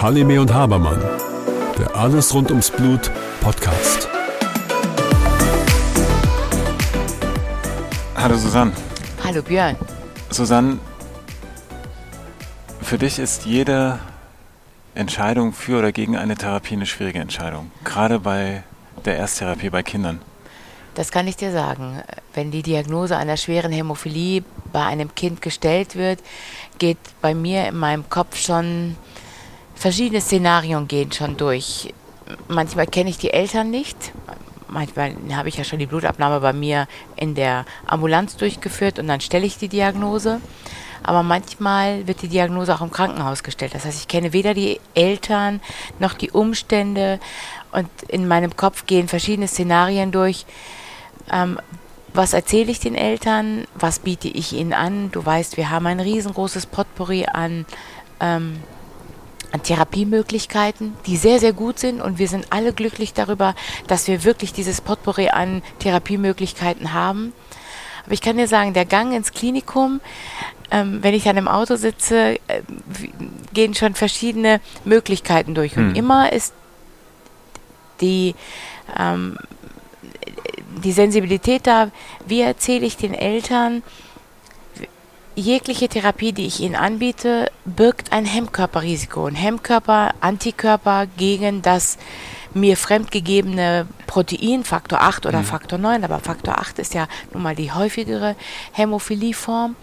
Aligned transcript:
Halime 0.00 0.40
und 0.40 0.54
Habermann, 0.54 1.02
der 1.76 1.96
Alles 1.96 2.32
rund 2.32 2.50
ums 2.50 2.70
Blut 2.70 3.10
Podcast. 3.40 4.08
Hallo 8.14 8.36
Susanne. 8.36 8.70
Hallo 9.24 9.42
Björn. 9.42 9.74
Susanne, 10.30 10.78
für 12.80 12.98
dich 12.98 13.18
ist 13.18 13.44
jede 13.44 13.98
Entscheidung 14.94 15.52
für 15.52 15.80
oder 15.80 15.90
gegen 15.90 16.16
eine 16.16 16.36
Therapie 16.36 16.74
eine 16.74 16.86
schwierige 16.86 17.18
Entscheidung, 17.18 17.72
gerade 17.82 18.20
bei 18.20 18.62
der 19.04 19.18
Ersttherapie 19.18 19.70
bei 19.70 19.82
Kindern. 19.82 20.20
Das 20.96 21.10
kann 21.10 21.28
ich 21.28 21.36
dir 21.36 21.52
sagen. 21.52 22.02
Wenn 22.32 22.50
die 22.50 22.62
Diagnose 22.62 23.18
einer 23.18 23.36
schweren 23.36 23.70
Hämophilie 23.70 24.42
bei 24.72 24.82
einem 24.82 25.14
Kind 25.14 25.42
gestellt 25.42 25.94
wird, 25.94 26.20
geht 26.78 26.96
bei 27.20 27.34
mir 27.34 27.68
in 27.68 27.76
meinem 27.76 28.08
Kopf 28.08 28.38
schon 28.38 28.96
verschiedene 29.74 30.22
Szenarien 30.22 30.88
gehen 30.88 31.12
schon 31.12 31.36
durch. 31.36 31.92
Manchmal 32.48 32.86
kenne 32.86 33.10
ich 33.10 33.18
die 33.18 33.30
Eltern 33.30 33.70
nicht. 33.70 34.12
Manchmal 34.68 35.14
habe 35.32 35.50
ich 35.50 35.58
ja 35.58 35.64
schon 35.64 35.78
die 35.78 35.86
Blutabnahme 35.86 36.40
bei 36.40 36.54
mir 36.54 36.88
in 37.14 37.34
der 37.34 37.66
Ambulanz 37.86 38.38
durchgeführt 38.38 38.98
und 38.98 39.06
dann 39.06 39.20
stelle 39.20 39.44
ich 39.44 39.58
die 39.58 39.68
Diagnose. 39.68 40.40
Aber 41.02 41.22
manchmal 41.22 42.06
wird 42.06 42.22
die 42.22 42.28
Diagnose 42.28 42.74
auch 42.74 42.80
im 42.80 42.90
Krankenhaus 42.90 43.42
gestellt. 43.42 43.74
Das 43.74 43.84
heißt, 43.84 44.00
ich 44.00 44.08
kenne 44.08 44.32
weder 44.32 44.54
die 44.54 44.80
Eltern 44.94 45.60
noch 45.98 46.14
die 46.14 46.30
Umstände 46.30 47.20
und 47.70 47.88
in 48.08 48.26
meinem 48.26 48.56
Kopf 48.56 48.86
gehen 48.86 49.08
verschiedene 49.08 49.46
Szenarien 49.46 50.10
durch. 50.10 50.46
Ähm, 51.30 51.58
was 52.16 52.32
erzähle 52.32 52.70
ich 52.70 52.80
den 52.80 52.94
Eltern? 52.94 53.66
Was 53.74 53.98
biete 53.98 54.28
ich 54.28 54.52
ihnen 54.52 54.72
an? 54.72 55.10
Du 55.12 55.24
weißt, 55.24 55.56
wir 55.56 55.70
haben 55.70 55.86
ein 55.86 56.00
riesengroßes 56.00 56.66
Potpourri 56.66 57.26
an, 57.26 57.66
ähm, 58.20 58.56
an 59.52 59.62
Therapiemöglichkeiten, 59.62 60.94
die 61.06 61.18
sehr, 61.18 61.40
sehr 61.40 61.52
gut 61.52 61.78
sind. 61.78 62.00
Und 62.00 62.18
wir 62.18 62.28
sind 62.28 62.46
alle 62.50 62.72
glücklich 62.72 63.12
darüber, 63.12 63.54
dass 63.86 64.08
wir 64.08 64.24
wirklich 64.24 64.52
dieses 64.54 64.80
Potpourri 64.80 65.28
an 65.28 65.62
Therapiemöglichkeiten 65.78 66.94
haben. 66.94 67.34
Aber 68.04 68.14
ich 68.14 68.22
kann 68.22 68.38
dir 68.38 68.48
sagen, 68.48 68.72
der 68.72 68.86
Gang 68.86 69.12
ins 69.12 69.32
Klinikum, 69.32 70.00
ähm, 70.70 71.02
wenn 71.02 71.12
ich 71.12 71.24
dann 71.24 71.36
im 71.36 71.48
Auto 71.48 71.76
sitze, 71.76 72.38
äh, 72.46 72.62
gehen 73.52 73.74
schon 73.74 73.94
verschiedene 73.94 74.60
Möglichkeiten 74.84 75.54
durch. 75.54 75.76
Und 75.76 75.90
hm. 75.90 75.94
immer 75.96 76.32
ist 76.32 76.54
die 78.00 78.34
ähm, 78.98 79.36
die 80.76 80.92
Sensibilität 80.92 81.66
da, 81.66 81.90
wie 82.26 82.40
erzähle 82.40 82.86
ich 82.86 82.96
den 82.96 83.14
Eltern, 83.14 83.82
jegliche 85.34 85.88
Therapie, 85.88 86.32
die 86.32 86.46
ich 86.46 86.60
ihnen 86.60 86.76
anbiete, 86.76 87.50
birgt 87.64 88.12
ein 88.12 88.24
Hemmkörperrisiko. 88.24 89.26
Ein 89.26 89.34
Hemmkörper, 89.34 90.14
Antikörper 90.20 91.06
gegen 91.16 91.62
das 91.62 91.98
mir 92.54 92.76
fremdgegebene 92.76 93.86
Protein, 94.06 94.64
Faktor 94.64 95.02
8 95.02 95.26
oder 95.26 95.40
mhm. 95.40 95.44
Faktor 95.44 95.78
9, 95.78 96.04
aber 96.04 96.20
Faktor 96.20 96.58
8 96.58 96.78
ist 96.78 96.94
ja 96.94 97.06
nun 97.32 97.42
mal 97.42 97.54
die 97.54 97.72
häufigere 97.72 98.34
Hämophilieform. 98.72 99.76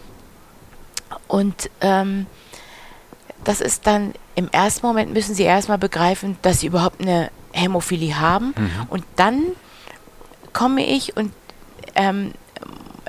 Und 1.28 1.70
ähm, 1.82 2.26
das 3.44 3.62
ist 3.62 3.86
dann 3.86 4.14
im 4.36 4.50
ersten 4.52 4.86
Moment 4.88 5.14
müssen 5.14 5.36
sie 5.36 5.44
erstmal 5.44 5.78
begreifen, 5.78 6.38
dass 6.42 6.62
sie 6.62 6.68
überhaupt 6.68 7.02
eine 7.02 7.30
Hämophilie 7.52 8.20
haben. 8.20 8.56
Mhm. 8.58 8.88
Und 8.90 9.04
dann 9.16 9.44
komme 10.54 10.86
ich 10.86 11.18
und 11.18 11.34
ähm, 11.96 12.34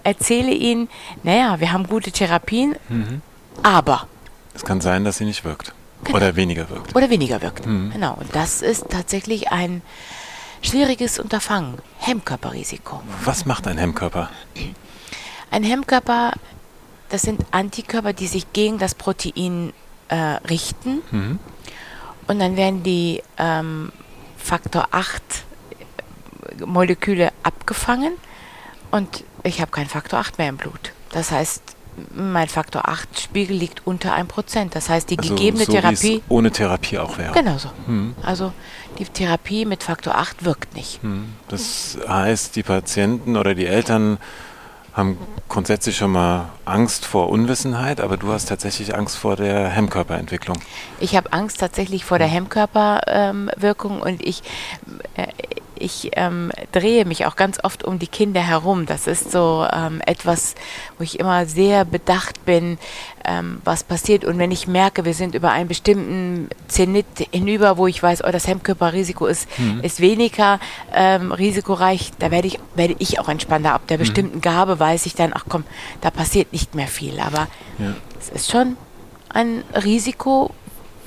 erzähle 0.03 0.53
ihnen, 0.53 0.89
naja, 1.23 1.61
wir 1.61 1.73
haben 1.73 1.87
gute 1.87 2.11
Therapien, 2.11 2.77
mhm. 2.89 3.23
aber. 3.63 4.07
Es 4.55 4.65
kann 4.65 4.81
sein, 4.81 5.05
dass 5.05 5.19
sie 5.19 5.25
nicht 5.25 5.45
wirkt. 5.45 5.73
Genau. 6.05 6.17
Oder 6.19 6.37
weniger 6.37 6.69
wirkt. 6.69 6.95
Oder 6.95 7.09
weniger 7.11 7.41
wirkt. 7.41 7.67
Mhm. 7.67 7.93
Genau. 7.93 8.15
Und 8.15 8.35
das 8.35 8.63
ist 8.63 8.91
tatsächlich 8.91 9.51
ein 9.51 9.83
schwieriges 10.63 11.19
Unterfangen. 11.19 11.79
Hemmkörperrisiko. 11.99 13.03
Was 13.25 13.47
macht 13.47 13.67
ein 13.67 13.79
Hemmkörper? 13.79 14.31
Ein 15.51 15.63
Hemmkörper, 15.63 16.33
das 17.09 17.23
sind 17.23 17.41
Antikörper, 17.53 18.13
die 18.13 18.27
sich 18.27 18.53
gegen 18.53 18.79
das 18.79 18.95
Protein 18.95 19.73
äh, 20.09 20.17
richten. 20.17 21.03
Mhm. 21.11 21.39
Und 22.27 22.39
dann 22.39 22.57
werden 22.57 22.83
die 22.83 23.23
ähm, 23.39 23.93
Faktor 24.37 24.89
8 24.91 25.44
Moleküle 26.65 27.33
abgefangen 27.43 28.15
und 28.91 29.25
ich 29.43 29.61
habe 29.61 29.71
keinen 29.71 29.89
Faktor 29.89 30.21
8 30.21 30.39
mehr 30.39 30.49
im 30.49 30.57
Blut. 30.57 30.93
Das 31.11 31.31
heißt, 31.31 31.63
mein 32.15 32.49
Faktor 32.49 32.89
8 32.89 33.21
Spiegel 33.21 33.57
liegt 33.57 33.87
unter 33.87 34.17
1%. 34.17 34.71
Das 34.71 34.89
heißt, 34.89 35.11
die 35.11 35.19
also 35.19 35.35
gegebene 35.35 35.65
so 35.65 35.73
Therapie. 35.73 36.23
ohne 36.29 36.51
Therapie 36.51 36.99
auch 36.99 37.19
wäre. 37.19 37.33
Genau 37.33 37.59
so. 37.59 37.71
Hm. 37.87 38.15
Also 38.23 38.53
die 38.99 39.05
Therapie 39.05 39.65
mit 39.65 39.83
Faktor 39.83 40.17
8 40.17 40.45
wirkt 40.45 40.75
nicht. 40.75 41.03
Hm. 41.03 41.33
Das 41.49 41.99
heißt, 42.07 42.57
die 42.57 42.63
Patienten 42.63 43.37
oder 43.37 43.55
die 43.55 43.67
Eltern 43.67 44.19
haben 44.93 45.19
grundsätzlich 45.49 45.97
schon 45.97 46.13
mal 46.13 46.51
Angst 46.65 47.05
vor 47.05 47.29
Unwissenheit, 47.29 48.01
aber 48.01 48.17
du 48.17 48.33
hast 48.33 48.47
tatsächlich 48.47 48.95
Angst 48.95 49.17
vor 49.17 49.35
der 49.35 49.69
Hemmkörperentwicklung. 49.69 50.57
Ich 51.01 51.17
habe 51.17 51.33
Angst 51.33 51.59
tatsächlich 51.59 52.05
vor 52.05 52.19
der 52.19 52.29
hm. 52.29 52.35
Hemmkörperwirkung 52.35 53.97
ähm, 53.97 54.03
und 54.03 54.25
ich, 54.25 54.43
äh, 55.17 55.27
ich 55.79 56.11
ähm, 56.15 56.51
drehe 56.73 57.05
mich 57.05 57.27
auch 57.27 57.37
ganz 57.37 57.59
oft 57.63 57.85
um 57.85 57.99
die 57.99 58.07
Kinder 58.07 58.41
herum. 58.41 58.87
Das 58.87 59.07
ist 59.07 59.31
so 59.31 59.67
ähm, 59.73 60.01
etwas, 60.07 60.55
wo 60.99 61.05
ich 61.05 61.21
immer 61.21 61.47
sehr 61.47 61.85
bedacht 61.85 62.45
bin, 62.45 62.79
ähm, 63.25 63.61
was 63.65 63.85
passiert. 63.85 64.25
Und 64.25 64.39
wenn 64.39 64.51
ich 64.51 64.67
merke, 64.67 65.05
wir 65.05 65.15
sind 65.15 65.35
über 65.35 65.51
einen 65.51 65.69
bestimmten 65.69 66.49
Zenit 66.69 67.07
hinüber, 67.33 67.77
wo 67.79 67.87
ich 67.87 68.03
weiß, 68.03 68.25
oh, 68.25 68.31
das 68.31 68.47
Hemmkörperrisiko 68.47 69.27
ist, 69.27 69.49
mhm. 69.59 69.81
ist 69.83 70.01
weniger 70.01 70.61
ähm, 70.93 71.33
risikoreich, 71.33 72.13
da 72.19 72.31
werde 72.31 72.49
ich, 72.49 72.59
werde 72.75 72.97
ich 72.99 73.21
auch 73.21 73.29
entspannter. 73.29 73.75
Ab 73.75 73.87
der 73.89 73.99
mhm. 73.99 74.03
bestimmten 74.03 74.41
Gabe 74.41 74.79
weiß 74.79 75.07
ich 75.07 75.15
dann, 75.15 75.33
ach 75.35 75.45
komm, 75.49 75.65
da 76.01 76.11
passiert 76.11 76.53
nicht 76.53 76.75
mehr 76.75 76.89
viel. 76.89 77.21
Aber 77.21 77.49
ja. 77.79 77.95
es 78.21 78.29
ist 78.31 78.51
schon 78.51 78.77
ein 79.29 79.65
Risiko, 79.75 80.55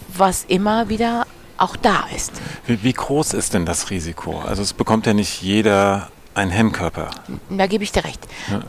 was 0.10 0.46
immer 0.48 0.90
wieder 0.90 1.26
auch 1.58 1.76
da 1.76 2.06
ist. 2.16 2.32
Wie, 2.66 2.84
wie, 2.84 2.94
groß 2.94 3.34
ist 3.34 3.54
denn 3.54 3.66
das 3.66 3.90
Risiko? 3.90 4.40
Also 4.40 4.62
es 4.62 4.74
bekommt 4.74 5.06
ja 5.06 5.14
nicht 5.14 5.42
jeder 5.42 6.10
einen 6.34 6.52
Hemmkörper. 6.52 7.10
Da 7.50 7.68
gebe 7.68 7.84
ich 7.84 7.92
dir 7.92 8.04
recht. 8.04 8.26
Ja. 8.50 8.62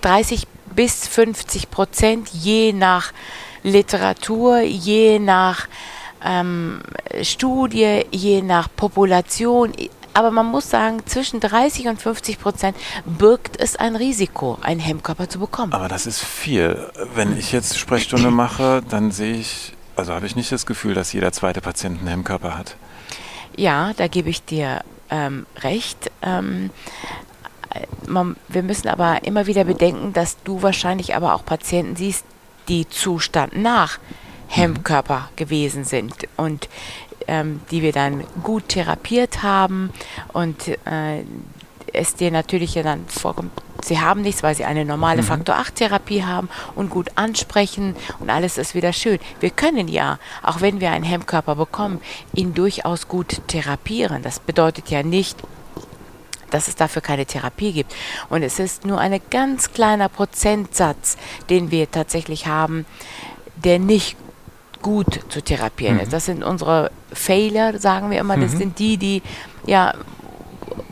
30 0.00 0.46
bis 0.74 1.08
50 1.08 1.70
Prozent 1.70 2.28
je 2.28 2.72
nach 2.72 3.12
Literatur, 3.62 4.60
je 4.60 5.18
nach 5.18 5.66
ähm, 6.24 6.80
Studie, 7.22 8.04
je 8.10 8.42
nach 8.42 8.68
Population. 8.74 9.72
Aber 10.14 10.30
man 10.30 10.46
muss 10.46 10.70
sagen, 10.70 11.02
zwischen 11.06 11.40
30 11.40 11.86
und 11.86 12.00
50 12.00 12.40
Prozent 12.40 12.76
birgt 13.04 13.60
es 13.60 13.76
ein 13.76 13.94
Risiko, 13.94 14.58
einen 14.62 14.80
Hemmkörper 14.80 15.28
zu 15.28 15.38
bekommen. 15.38 15.72
Aber 15.72 15.88
das 15.88 16.06
ist 16.06 16.24
viel. 16.24 16.90
Wenn 17.14 17.36
ich 17.36 17.52
jetzt 17.52 17.78
Sprechstunde 17.78 18.30
mache, 18.30 18.82
dann 18.88 19.10
sehe 19.10 19.36
ich 19.36 19.74
also 19.98 20.14
habe 20.14 20.26
ich 20.26 20.36
nicht 20.36 20.52
das 20.52 20.66
Gefühl, 20.66 20.94
dass 20.94 21.12
jeder 21.12 21.32
zweite 21.32 21.60
Patient 21.60 21.98
einen 21.98 22.08
Hemmkörper 22.08 22.56
hat. 22.56 22.76
Ja, 23.56 23.92
da 23.96 24.06
gebe 24.06 24.30
ich 24.30 24.44
dir 24.44 24.82
ähm, 25.10 25.46
recht. 25.60 26.10
Ähm, 26.22 26.70
man, 28.06 28.36
wir 28.48 28.62
müssen 28.62 28.88
aber 28.88 29.24
immer 29.24 29.46
wieder 29.46 29.64
bedenken, 29.64 30.12
dass 30.12 30.36
du 30.44 30.62
wahrscheinlich 30.62 31.14
aber 31.16 31.34
auch 31.34 31.44
Patienten 31.44 31.96
siehst, 31.96 32.24
die 32.68 32.88
Zustand 32.88 33.56
nach 33.56 33.98
Hemmkörper 34.48 35.28
mhm. 35.32 35.36
gewesen 35.36 35.84
sind 35.84 36.14
und 36.36 36.68
ähm, 37.26 37.60
die 37.70 37.82
wir 37.82 37.92
dann 37.92 38.24
gut 38.42 38.68
therapiert 38.68 39.42
haben 39.42 39.92
und 40.32 40.68
äh, 40.86 41.24
es 41.92 42.14
dir 42.14 42.30
natürlich 42.30 42.74
ja 42.74 42.82
dann 42.82 43.06
vorkommt, 43.08 43.52
sie 43.88 44.00
haben 44.00 44.22
nichts, 44.22 44.42
weil 44.42 44.54
sie 44.54 44.64
eine 44.64 44.84
normale 44.84 45.22
mhm. 45.22 45.26
Faktor 45.26 45.56
8 45.56 45.74
Therapie 45.74 46.24
haben 46.24 46.48
und 46.74 46.90
gut 46.90 47.10
ansprechen 47.16 47.96
und 48.20 48.30
alles 48.30 48.58
ist 48.58 48.74
wieder 48.74 48.92
schön. 48.92 49.18
Wir 49.40 49.50
können 49.50 49.88
ja, 49.88 50.18
auch 50.42 50.60
wenn 50.60 50.80
wir 50.80 50.90
einen 50.90 51.04
Hemmkörper 51.04 51.56
bekommen, 51.56 52.00
ihn 52.34 52.54
durchaus 52.54 53.08
gut 53.08 53.40
therapieren. 53.48 54.22
Das 54.22 54.40
bedeutet 54.40 54.90
ja 54.90 55.02
nicht, 55.02 55.38
dass 56.50 56.68
es 56.68 56.76
dafür 56.76 57.02
keine 57.02 57.26
Therapie 57.26 57.72
gibt. 57.72 57.94
Und 58.30 58.42
es 58.42 58.58
ist 58.58 58.84
nur 58.84 58.98
ein 58.98 59.20
ganz 59.30 59.72
kleiner 59.72 60.08
Prozentsatz, 60.08 61.16
den 61.50 61.70
wir 61.70 61.90
tatsächlich 61.90 62.46
haben, 62.46 62.86
der 63.56 63.78
nicht 63.78 64.16
gut 64.80 65.20
zu 65.28 65.42
therapieren 65.42 65.96
mhm. 65.96 66.02
ist. 66.02 66.12
Das 66.12 66.26
sind 66.26 66.44
unsere 66.44 66.90
Fehler, 67.12 67.78
sagen 67.78 68.10
wir 68.10 68.20
immer. 68.20 68.36
Das 68.36 68.52
mhm. 68.54 68.58
sind 68.58 68.78
die, 68.78 68.96
die 68.96 69.22
ja 69.66 69.94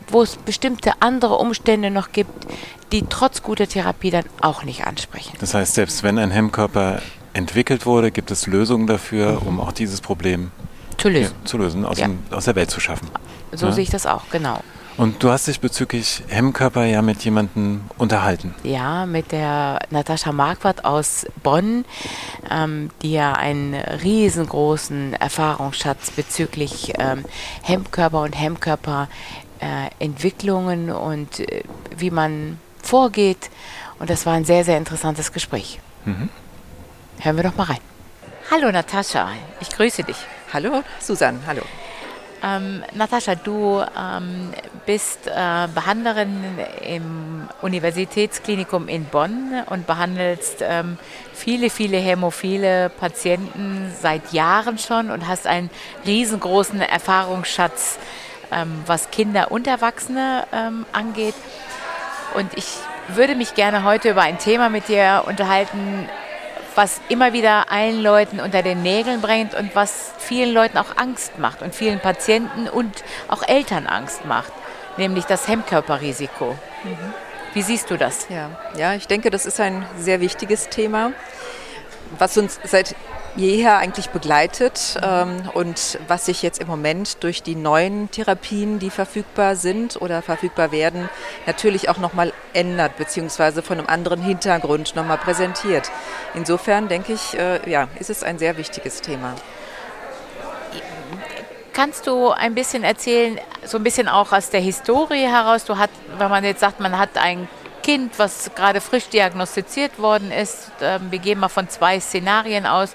wo 0.09 0.21
es 0.21 0.37
bestimmte 0.37 0.93
andere 1.01 1.35
Umstände 1.35 1.91
noch 1.91 2.11
gibt, 2.11 2.47
die 2.91 3.03
trotz 3.09 3.43
guter 3.43 3.67
Therapie 3.67 4.11
dann 4.11 4.25
auch 4.41 4.63
nicht 4.63 4.85
ansprechen. 4.85 5.35
Das 5.39 5.53
heißt, 5.53 5.73
selbst 5.73 6.03
wenn 6.03 6.17
ein 6.17 6.31
Hemmkörper 6.31 7.01
entwickelt 7.33 7.85
wurde, 7.85 8.11
gibt 8.11 8.31
es 8.31 8.47
Lösungen 8.47 8.87
dafür, 8.87 9.41
um 9.45 9.59
auch 9.59 9.71
dieses 9.71 10.01
Problem 10.01 10.51
zu 10.97 11.09
lösen, 11.09 11.35
ja, 11.39 11.45
zu 11.45 11.57
lösen 11.57 11.85
aus, 11.85 11.99
ja. 11.99 12.07
dem, 12.07 12.19
aus, 12.31 12.45
der 12.45 12.55
Welt 12.55 12.71
zu 12.71 12.79
schaffen. 12.79 13.07
So 13.51 13.67
ja? 13.67 13.71
sehe 13.71 13.83
ich 13.83 13.89
das 13.89 14.05
auch, 14.05 14.23
genau. 14.31 14.61
Und 14.97 15.21
du 15.21 15.29
hast 15.29 15.47
dich 15.47 15.59
bezüglich 15.59 16.23
Hemmkörper 16.27 16.83
ja 16.85 17.03
mit 17.03 17.23
jemandem 17.23 17.81
unterhalten. 17.99 18.55
Ja, 18.63 19.05
mit 19.05 19.31
der 19.31 19.79
Natascha 19.91 20.31
Marquardt 20.31 20.85
aus 20.85 21.27
Bonn, 21.43 21.85
ähm, 22.49 22.89
die 23.03 23.11
ja 23.11 23.33
einen 23.33 23.75
riesengroßen 23.75 25.13
Erfahrungsschatz 25.13 26.09
bezüglich 26.09 26.93
ähm, 26.97 27.25
Hemmkörper 27.61 28.23
und 28.23 28.33
Hemmkörperentwicklungen 28.33 29.46
äh, 29.59 30.05
und 30.93 31.39
äh, 31.39 31.63
wie 31.95 32.11
man 32.11 32.59
vorgeht. 32.81 33.49
Und 33.99 34.09
das 34.09 34.25
war 34.25 34.33
ein 34.33 34.45
sehr, 34.45 34.63
sehr 34.63 34.77
interessantes 34.77 35.31
Gespräch. 35.31 35.79
Mhm. 36.05 36.29
Hören 37.19 37.35
wir 37.35 37.43
doch 37.43 37.55
mal 37.55 37.63
rein. 37.63 37.79
Hallo 38.51 38.71
Natascha, 38.71 39.31
ich 39.59 39.69
grüße 39.69 40.03
dich. 40.03 40.17
Hallo 40.53 40.83
Susanne, 40.99 41.39
hallo. 41.45 41.63
Ähm, 42.43 42.83
Natascha, 42.93 43.35
du 43.35 43.83
ähm, 43.97 44.53
bist 44.85 45.27
äh, 45.27 45.67
Behandlerin 45.73 46.59
im 46.87 47.49
Universitätsklinikum 47.61 48.87
in 48.87 49.05
Bonn 49.05 49.63
und 49.69 49.87
behandelst 49.87 50.57
ähm, 50.61 50.97
viele, 51.33 51.69
viele 51.71 51.97
hämophile 51.97 52.89
Patienten 52.89 53.91
seit 53.99 54.33
Jahren 54.33 54.77
schon 54.77 55.09
und 55.09 55.27
hast 55.27 55.47
einen 55.47 55.71
riesengroßen 56.05 56.79
Erfahrungsschatz, 56.79 57.97
ähm, 58.51 58.83
was 58.85 59.11
Kinder 59.11 59.51
und 59.51 59.67
Erwachsene 59.67 60.45
ähm, 60.51 60.85
angeht. 60.91 61.35
Und 62.33 62.53
ich 62.55 62.67
würde 63.07 63.35
mich 63.35 63.55
gerne 63.55 63.83
heute 63.83 64.09
über 64.09 64.21
ein 64.21 64.37
Thema 64.37 64.69
mit 64.69 64.87
dir 64.87 65.23
unterhalten, 65.25 66.09
was 66.75 67.01
immer 67.09 67.33
wieder 67.33 67.71
allen 67.71 68.01
Leuten 68.03 68.39
unter 68.39 68.61
den 68.61 68.83
Nägeln 68.83 69.21
bringt 69.21 69.55
und 69.55 69.75
was 69.75 70.11
vielen 70.19 70.53
Leuten 70.53 70.77
auch 70.77 70.95
Angst 70.97 71.39
macht 71.39 71.61
und 71.61 71.73
vielen 71.73 71.99
Patienten 71.99 72.69
und 72.69 73.03
auch 73.27 73.41
Eltern 73.47 73.87
Angst 73.87 74.25
macht, 74.25 74.51
nämlich 74.97 75.25
das 75.25 75.47
Hemmkörperrisiko. 75.47 76.55
Mhm. 76.83 77.13
Wie 77.53 77.63
siehst 77.63 77.89
du 77.89 77.97
das? 77.97 78.27
Ja, 78.29 78.51
ja, 78.77 78.93
ich 78.93 79.07
denke, 79.07 79.31
das 79.31 79.47
ist 79.47 79.59
ein 79.59 79.83
sehr 79.97 80.21
wichtiges 80.21 80.69
Thema, 80.69 81.13
was 82.19 82.37
uns 82.37 82.59
seit 82.63 82.95
jeher 83.37 83.77
eigentlich 83.77 84.09
begleitet 84.09 84.99
ähm, 85.01 85.43
und 85.53 85.99
was 86.07 86.25
sich 86.25 86.41
jetzt 86.41 86.59
im 86.59 86.67
Moment 86.67 87.23
durch 87.23 87.43
die 87.43 87.55
neuen 87.55 88.11
Therapien, 88.11 88.79
die 88.79 88.89
verfügbar 88.89 89.55
sind 89.55 90.01
oder 90.01 90.21
verfügbar 90.21 90.71
werden, 90.71 91.07
natürlich 91.45 91.87
auch 91.87 91.99
nochmal 91.99 92.33
ändert, 92.53 92.97
beziehungsweise 92.97 93.61
von 93.61 93.77
einem 93.77 93.87
anderen 93.87 94.21
Hintergrund 94.21 94.95
nochmal 94.95 95.17
präsentiert. 95.19 95.91
Insofern 96.33 96.87
denke 96.87 97.13
ich, 97.13 97.37
äh, 97.37 97.69
ja, 97.69 97.87
ist 97.99 98.09
es 98.09 98.23
ein 98.23 98.39
sehr 98.39 98.57
wichtiges 98.57 99.01
Thema. 99.01 99.35
Kannst 101.73 102.07
du 102.07 102.31
ein 102.31 102.55
bisschen 102.55 102.83
erzählen, 102.83 103.39
so 103.63 103.77
ein 103.77 103.83
bisschen 103.83 104.07
auch 104.07 104.31
aus 104.31 104.49
der 104.49 104.61
Historie 104.61 105.27
heraus? 105.27 105.63
Du 105.63 105.77
hat, 105.77 105.91
wenn 106.17 106.31
man 106.31 106.43
jetzt 106.43 106.59
sagt, 106.59 106.79
man 106.79 106.97
hat 106.97 107.15
ein 107.17 107.47
Kind, 107.87 108.19
was 108.19 108.51
gerade 108.53 108.81
frisch 108.81 109.07
diagnostiziert 109.07 109.97
worden 109.97 110.29
ist, 110.29 110.71
ähm, 110.81 111.09
wir 111.09 111.19
gehen 111.19 111.39
mal 111.39 111.47
von 111.47 111.69
zwei 111.69 112.01
Szenarien 112.01 112.65
aus 112.65 112.93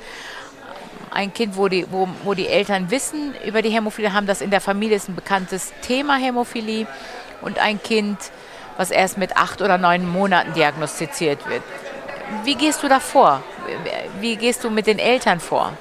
ein 1.11 1.33
Kind, 1.33 1.57
wo 1.57 1.69
die, 1.69 1.87
wo, 1.91 2.07
wo 2.25 2.35
die 2.35 2.47
Eltern 2.47 2.91
wissen 2.91 3.35
über 3.43 3.63
die 3.63 3.71
Hämophilie, 3.71 4.13
haben 4.13 4.27
das 4.27 4.43
in 4.43 4.51
der 4.51 4.61
Familie, 4.61 4.97
ist 4.97 5.09
ein 5.09 5.15
bekanntes 5.15 5.73
Thema 5.81 6.17
Hämophilie. 6.17 6.87
Und 7.41 7.59
ein 7.59 7.83
Kind, 7.83 8.19
was 8.77 8.91
erst 8.91 9.17
mit 9.17 9.35
acht 9.35 9.63
oder 9.63 9.79
neun 9.79 10.07
Monaten 10.07 10.53
diagnostiziert 10.53 11.49
wird. 11.49 11.63
Wie 12.45 12.55
gehst 12.55 12.83
du 12.83 12.89
da 12.89 13.01
vor? 13.01 13.43
Wie 14.21 14.37
gehst 14.37 14.63
du 14.63 14.69
mit 14.69 14.87
den 14.87 14.99
Eltern 14.99 15.41
vor? 15.41 15.73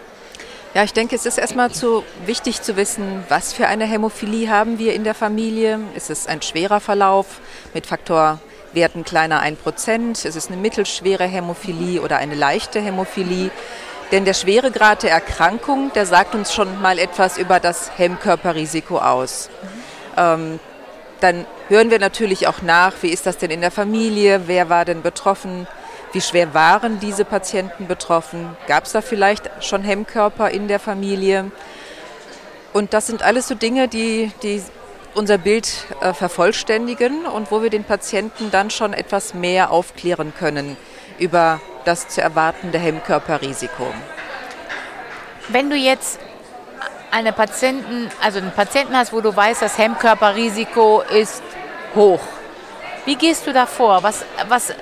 Ja, 0.73 0.85
ich 0.85 0.93
denke, 0.93 1.17
es 1.17 1.25
ist 1.25 1.37
erstmal 1.37 1.69
zu 1.71 2.05
wichtig 2.25 2.61
zu 2.61 2.77
wissen, 2.77 3.25
was 3.27 3.51
für 3.51 3.67
eine 3.67 3.83
Hämophilie 3.83 4.49
haben 4.49 4.79
wir 4.79 4.93
in 4.93 5.03
der 5.03 5.15
Familie. 5.15 5.81
Ist 5.95 6.09
es 6.09 6.27
ein 6.27 6.41
schwerer 6.41 6.79
Verlauf 6.79 7.41
mit 7.73 7.85
Faktorwerten 8.71 9.03
kleiner 9.03 9.43
1%? 9.43 10.25
Ist 10.25 10.35
es 10.35 10.47
eine 10.47 10.57
mittelschwere 10.57 11.25
Hämophilie 11.25 12.01
oder 12.01 12.17
eine 12.17 12.35
leichte 12.35 12.79
Hämophilie? 12.79 13.51
Denn 14.11 14.25
der 14.25 14.33
Schweregrad 14.33 15.03
der 15.03 15.11
Erkrankung, 15.11 15.91
der 15.93 16.05
sagt 16.05 16.35
uns 16.35 16.53
schon 16.53 16.81
mal 16.81 16.97
etwas 16.97 17.37
über 17.37 17.59
das 17.59 17.91
Hemmkörperrisiko 17.97 18.97
aus. 18.97 19.49
Ähm, 20.17 20.59
dann 21.19 21.45
hören 21.69 21.91
wir 21.91 21.99
natürlich 21.99 22.47
auch 22.47 22.61
nach, 22.61 22.93
wie 23.01 23.09
ist 23.09 23.25
das 23.25 23.37
denn 23.37 23.51
in 23.51 23.61
der 23.61 23.71
Familie, 23.71 24.43
wer 24.47 24.69
war 24.69 24.85
denn 24.85 25.01
betroffen, 25.01 25.67
wie 26.13 26.21
schwer 26.21 26.53
waren 26.53 26.99
diese 26.99 27.25
Patienten 27.25 27.87
betroffen, 27.87 28.55
gab 28.67 28.85
es 28.85 28.91
da 28.91 29.01
vielleicht 29.01 29.49
schon 29.61 29.83
Hemmkörper 29.83 30.49
in 30.49 30.67
der 30.67 30.79
Familie. 30.79 31.51
Und 32.73 32.93
das 32.93 33.07
sind 33.07 33.21
alles 33.21 33.47
so 33.47 33.55
Dinge, 33.55 33.87
die, 33.87 34.31
die 34.43 34.61
unser 35.13 35.37
Bild 35.37 35.85
äh, 35.99 36.13
vervollständigen 36.13 37.25
und 37.25 37.51
wo 37.51 37.61
wir 37.61 37.69
den 37.69 37.83
Patienten 37.83 38.51
dann 38.51 38.69
schon 38.69 38.93
etwas 38.93 39.33
mehr 39.33 39.71
aufklären 39.71 40.33
können 40.37 40.77
über 41.19 41.59
das 41.85 42.07
zu 42.07 42.21
erwartende 42.21 42.79
Hemmkörperrisiko. 42.79 43.93
Wenn 45.49 45.69
du 45.69 45.75
jetzt 45.75 46.19
eine 47.11 47.33
Patienten, 47.33 48.09
also 48.21 48.39
einen 48.39 48.51
Patienten 48.51 48.95
hast, 48.95 49.11
wo 49.11 49.21
du 49.21 49.35
weißt, 49.35 49.61
das 49.61 49.77
Hemmkörperrisiko 49.77 51.01
ist 51.01 51.43
hoch. 51.93 52.21
Wie 53.05 53.15
gehst 53.15 53.47
du 53.47 53.53
da 53.53 53.65
vor? 53.65 54.03
Was, 54.03 54.25
was, 54.47 54.73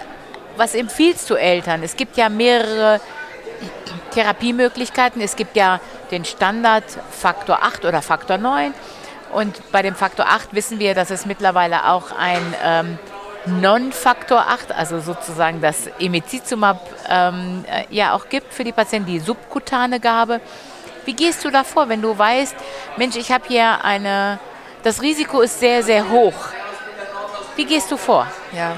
was 0.56 0.76
empfiehlst 0.76 1.30
du 1.30 1.36
Eltern? 1.36 1.82
Es 1.84 1.96
gibt 1.96 2.18
ja 2.18 2.30
mehrere 2.30 3.02
Therapiemöglichkeiten. 4.12 5.22
Es 5.22 5.36
gibt 5.36 5.56
ja 5.56 5.80
den 6.12 6.26
Standard 6.26 6.84
Faktor 7.12 7.64
8 7.64 7.86
oder 7.86 8.02
Faktor 8.02 8.38
9. 8.38 8.74
Und 9.32 9.72
bei 9.72 9.82
dem 9.82 9.96
Faktor 9.96 10.26
8 10.28 10.54
wissen 10.54 10.80
wir, 10.80 10.96
dass 10.96 11.12
es 11.12 11.26
mittlerweile 11.26 11.88
auch 11.88 12.12
ein 12.12 12.56
ähm, 12.64 13.00
Non-Faktor 13.46 14.48
8, 14.48 14.72
also 14.72 15.00
sozusagen 15.00 15.62
das 15.62 15.88
Emicizumab, 16.00 16.82
ähm, 17.08 17.64
äh, 17.68 17.86
ja 17.90 18.14
auch 18.14 18.30
gibt 18.30 18.54
für 18.54 18.64
die 18.64 18.72
Patienten, 18.72 19.12
die 19.12 19.20
subkutane 19.20 20.00
Gabe. 20.00 20.42
Wie 21.06 21.14
gehst 21.14 21.46
du 21.46 21.50
da 21.50 21.64
vor, 21.64 21.90
wenn 21.90 22.02
du 22.02 22.18
weißt, 22.18 22.56
Mensch, 22.98 23.16
ich 23.16 23.32
habe 23.32 23.46
hier 23.48 23.84
eine, 23.84 24.40
das 24.84 25.02
Risiko 25.02 25.42
ist 25.42 25.60
sehr, 25.60 25.84
sehr 25.84 26.10
hoch. 26.10 26.34
Wie 27.56 27.66
gehst 27.66 27.92
du 27.92 27.98
vor? 27.98 28.28
Ja, 28.54 28.76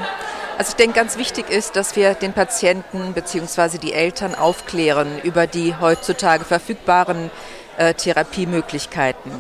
also 0.58 0.70
ich 0.70 0.76
denke, 0.76 0.96
ganz 1.00 1.18
wichtig 1.18 1.50
ist, 1.50 1.76
dass 1.76 1.96
wir 1.96 2.14
den 2.14 2.34
Patienten 2.34 3.14
bzw. 3.14 3.78
die 3.78 3.94
Eltern 3.94 4.36
aufklären 4.36 5.20
über 5.24 5.48
die 5.48 5.76
heutzutage 5.80 6.46
verfügbaren 6.46 7.32
äh, 7.78 7.94
Therapiemöglichkeiten. 7.94 9.32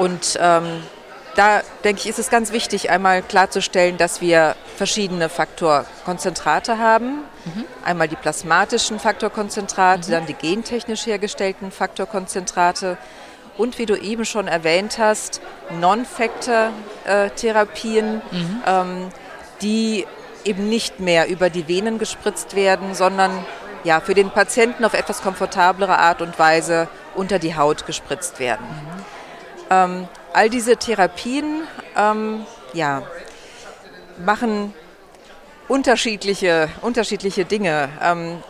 Und 0.00 0.36
ähm, 0.40 0.82
da 1.36 1.60
denke 1.84 2.00
ich, 2.00 2.08
ist 2.08 2.18
es 2.18 2.30
ganz 2.30 2.50
wichtig, 2.52 2.88
einmal 2.88 3.20
klarzustellen, 3.20 3.98
dass 3.98 4.22
wir 4.22 4.56
verschiedene 4.78 5.28
Faktorkonzentrate 5.28 6.78
haben. 6.78 7.24
Mhm. 7.44 7.66
Einmal 7.84 8.08
die 8.08 8.16
plasmatischen 8.16 8.98
Faktorkonzentrate, 8.98 10.08
mhm. 10.08 10.12
dann 10.12 10.24
die 10.24 10.32
gentechnisch 10.32 11.04
hergestellten 11.04 11.70
Faktorkonzentrate 11.70 12.96
und 13.58 13.78
wie 13.78 13.84
du 13.84 13.94
eben 13.94 14.24
schon 14.24 14.48
erwähnt 14.48 14.96
hast, 14.98 15.42
Non-Factor-Therapien, 15.78 18.22
mhm. 18.30 18.62
ähm, 18.66 19.08
die 19.60 20.06
eben 20.46 20.70
nicht 20.70 20.98
mehr 20.98 21.28
über 21.28 21.50
die 21.50 21.68
Venen 21.68 21.98
gespritzt 21.98 22.56
werden, 22.56 22.94
sondern 22.94 23.44
ja, 23.84 24.00
für 24.00 24.14
den 24.14 24.30
Patienten 24.30 24.86
auf 24.86 24.94
etwas 24.94 25.20
komfortablere 25.20 25.98
Art 25.98 26.22
und 26.22 26.38
Weise 26.38 26.88
unter 27.14 27.38
die 27.38 27.54
Haut 27.54 27.84
gespritzt 27.84 28.40
werden. 28.40 28.64
Mhm. 28.64 29.19
Ähm, 29.70 30.08
all 30.32 30.50
diese 30.50 30.76
Therapien 30.76 31.62
ähm, 31.96 32.44
ja, 32.72 33.02
machen 34.24 34.74
unterschiedliche, 35.68 36.68
unterschiedliche 36.82 37.44
Dinge. 37.44 37.88
Ähm, 38.02 38.42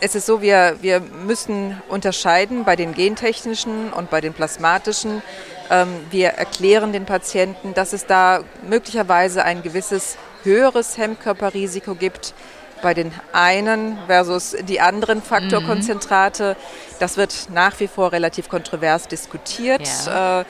es 0.00 0.14
ist 0.14 0.26
so, 0.26 0.42
wir, 0.42 0.76
wir 0.80 1.00
müssen 1.00 1.80
unterscheiden 1.88 2.64
bei 2.64 2.76
den 2.76 2.94
gentechnischen 2.94 3.92
und 3.92 4.10
bei 4.10 4.20
den 4.20 4.32
plasmatischen. 4.32 5.22
Ähm, 5.70 5.88
wir 6.10 6.30
erklären 6.30 6.92
den 6.92 7.04
Patienten, 7.04 7.74
dass 7.74 7.92
es 7.92 8.06
da 8.06 8.42
möglicherweise 8.68 9.44
ein 9.44 9.62
gewisses 9.62 10.16
höheres 10.44 10.98
Hemmkörperrisiko 10.98 11.94
gibt 11.94 12.34
bei 12.82 12.94
den 12.94 13.12
einen 13.32 13.98
versus 14.06 14.56
die 14.62 14.80
anderen 14.80 15.22
Faktorkonzentrate. 15.22 16.56
Mhm. 16.58 16.94
Das 17.00 17.16
wird 17.16 17.48
nach 17.52 17.78
wie 17.80 17.88
vor 17.88 18.12
relativ 18.12 18.48
kontrovers 18.48 19.08
diskutiert. 19.08 19.88
Ja. 20.06 20.40
Äh, 20.40 20.44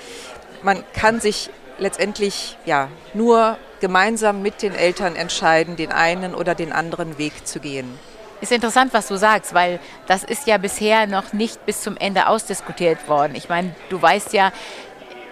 man 0.62 0.82
kann 0.92 1.20
sich 1.20 1.50
letztendlich 1.78 2.56
ja 2.64 2.88
nur 3.14 3.56
gemeinsam 3.80 4.42
mit 4.42 4.62
den 4.62 4.74
Eltern 4.74 5.16
entscheiden, 5.16 5.76
den 5.76 5.92
einen 5.92 6.34
oder 6.34 6.54
den 6.54 6.72
anderen 6.72 7.18
Weg 7.18 7.46
zu 7.46 7.60
gehen. 7.60 7.98
Ist 8.40 8.52
interessant, 8.52 8.92
was 8.92 9.08
du 9.08 9.16
sagst, 9.16 9.52
weil 9.54 9.80
das 10.06 10.22
ist 10.22 10.46
ja 10.46 10.58
bisher 10.58 11.06
noch 11.06 11.32
nicht 11.32 11.64
bis 11.66 11.82
zum 11.82 11.96
Ende 11.96 12.28
ausdiskutiert 12.28 13.08
worden. 13.08 13.34
Ich 13.34 13.48
meine, 13.48 13.74
du 13.88 14.00
weißt 14.00 14.32
ja, 14.32 14.52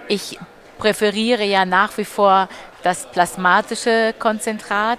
ich 0.08 0.38
präferiere 0.78 1.44
ja 1.44 1.64
nach 1.64 1.96
wie 1.98 2.04
vor 2.04 2.48
das 2.82 3.06
plasmatische 3.06 4.14
Konzentrat 4.18 4.98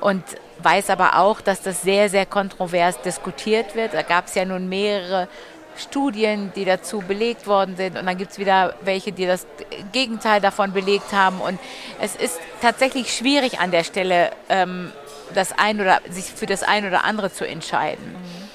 und 0.00 0.24
weiß 0.62 0.90
aber 0.90 1.18
auch, 1.18 1.40
dass 1.40 1.62
das 1.62 1.82
sehr, 1.82 2.08
sehr 2.08 2.26
kontrovers 2.26 3.00
diskutiert 3.00 3.74
wird. 3.74 3.94
Da 3.94 4.02
gab 4.02 4.26
es 4.26 4.34
ja 4.34 4.44
nun 4.44 4.68
mehrere 4.68 5.28
Studien, 5.76 6.52
die 6.54 6.64
dazu 6.64 6.98
belegt 7.00 7.46
worden 7.46 7.76
sind 7.76 7.98
und 7.98 8.06
dann 8.06 8.18
gibt 8.18 8.32
es 8.32 8.38
wieder 8.38 8.74
welche, 8.82 9.12
die 9.12 9.26
das 9.26 9.46
Gegenteil 9.92 10.40
davon 10.40 10.72
belegt 10.72 11.12
haben 11.12 11.40
und 11.40 11.58
es 11.98 12.14
ist 12.14 12.38
tatsächlich 12.60 13.14
schwierig 13.14 13.58
an 13.58 13.70
der 13.70 13.84
Stelle, 13.84 14.32
ähm, 14.48 14.92
das 15.34 15.56
ein 15.56 15.80
oder 15.80 16.00
sich 16.10 16.26
für 16.26 16.46
das 16.46 16.62
ein 16.62 16.86
oder 16.86 17.04
andere 17.04 17.32
zu 17.32 17.46
entscheiden. 17.46 18.12
Mhm. 18.12 18.48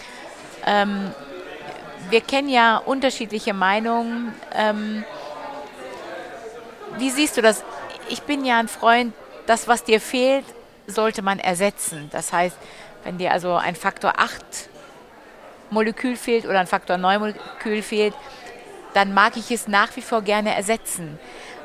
Ähm, 0.67 1.11
wir 2.09 2.21
kennen 2.21 2.49
ja 2.49 2.77
unterschiedliche 2.77 3.53
Meinungen. 3.53 4.33
Ähm, 4.55 5.03
wie 6.97 7.09
siehst 7.09 7.35
du 7.37 7.41
das? 7.41 7.63
Ich 8.09 8.21
bin 8.23 8.45
ja 8.45 8.59
ein 8.59 8.67
Freund, 8.67 9.13
das, 9.45 9.67
was 9.67 9.83
dir 9.83 9.99
fehlt, 9.99 10.45
sollte 10.87 11.21
man 11.21 11.39
ersetzen. 11.39 12.09
Das 12.11 12.33
heißt, 12.33 12.57
wenn 13.03 13.17
dir 13.17 13.31
also 13.31 13.55
ein 13.55 13.75
Faktor 13.75 14.13
8 14.17 14.69
Molekül 15.69 16.15
fehlt 16.15 16.45
oder 16.45 16.59
ein 16.59 16.67
Faktor 16.67 16.97
9 16.97 17.19
Molekül 17.19 17.81
fehlt, 17.81 18.13
dann 18.93 19.13
mag 19.13 19.37
ich 19.37 19.51
es 19.51 19.67
nach 19.67 19.95
wie 19.95 20.01
vor 20.01 20.21
gerne 20.21 20.55
ersetzen. 20.55 21.19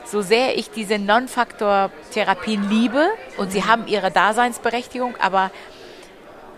So 0.04 0.20
sehr 0.20 0.58
ich 0.58 0.70
diese 0.70 0.98
Non-Faktor-Therapien 0.98 2.68
liebe 2.68 3.08
und 3.36 3.52
sie 3.52 3.64
haben 3.64 3.86
ihre 3.86 4.10
Daseinsberechtigung, 4.10 5.16
aber 5.18 5.50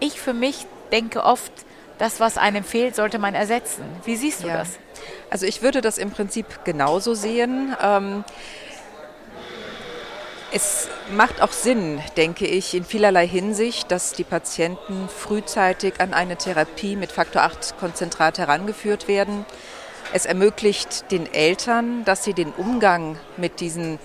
ich 0.00 0.20
für 0.20 0.32
mich 0.32 0.66
denke 0.90 1.22
oft, 1.22 1.52
das, 1.98 2.18
was 2.18 2.38
einem 2.38 2.64
fehlt, 2.64 2.96
sollte 2.96 3.18
man 3.18 3.34
ersetzen. 3.34 3.84
Wie 4.04 4.16
siehst 4.16 4.42
du 4.42 4.48
ja. 4.48 4.58
das? 4.58 4.78
Also 5.30 5.46
ich 5.46 5.62
würde 5.62 5.80
das 5.80 5.98
im 5.98 6.10
Prinzip 6.10 6.64
genauso 6.64 7.14
sehen. 7.14 7.76
Ähm, 7.80 8.24
es 10.54 10.88
macht 11.10 11.42
auch 11.42 11.50
Sinn, 11.50 12.00
denke 12.16 12.46
ich, 12.46 12.74
in 12.74 12.84
vielerlei 12.84 13.26
Hinsicht, 13.26 13.90
dass 13.90 14.12
die 14.12 14.22
Patienten 14.22 15.08
frühzeitig 15.08 15.94
an 16.00 16.14
eine 16.14 16.36
Therapie 16.36 16.94
mit 16.94 17.10
Faktor 17.10 17.42
8 17.42 17.76
Konzentrat 17.76 18.38
herangeführt 18.38 19.08
werden. 19.08 19.44
Es 20.12 20.26
ermöglicht 20.26 21.10
den 21.10 21.32
Eltern, 21.32 22.04
dass 22.04 22.22
sie 22.22 22.34
den 22.34 22.52
Umgang 22.52 23.18
mit 23.36 23.58
diesen 23.58 23.98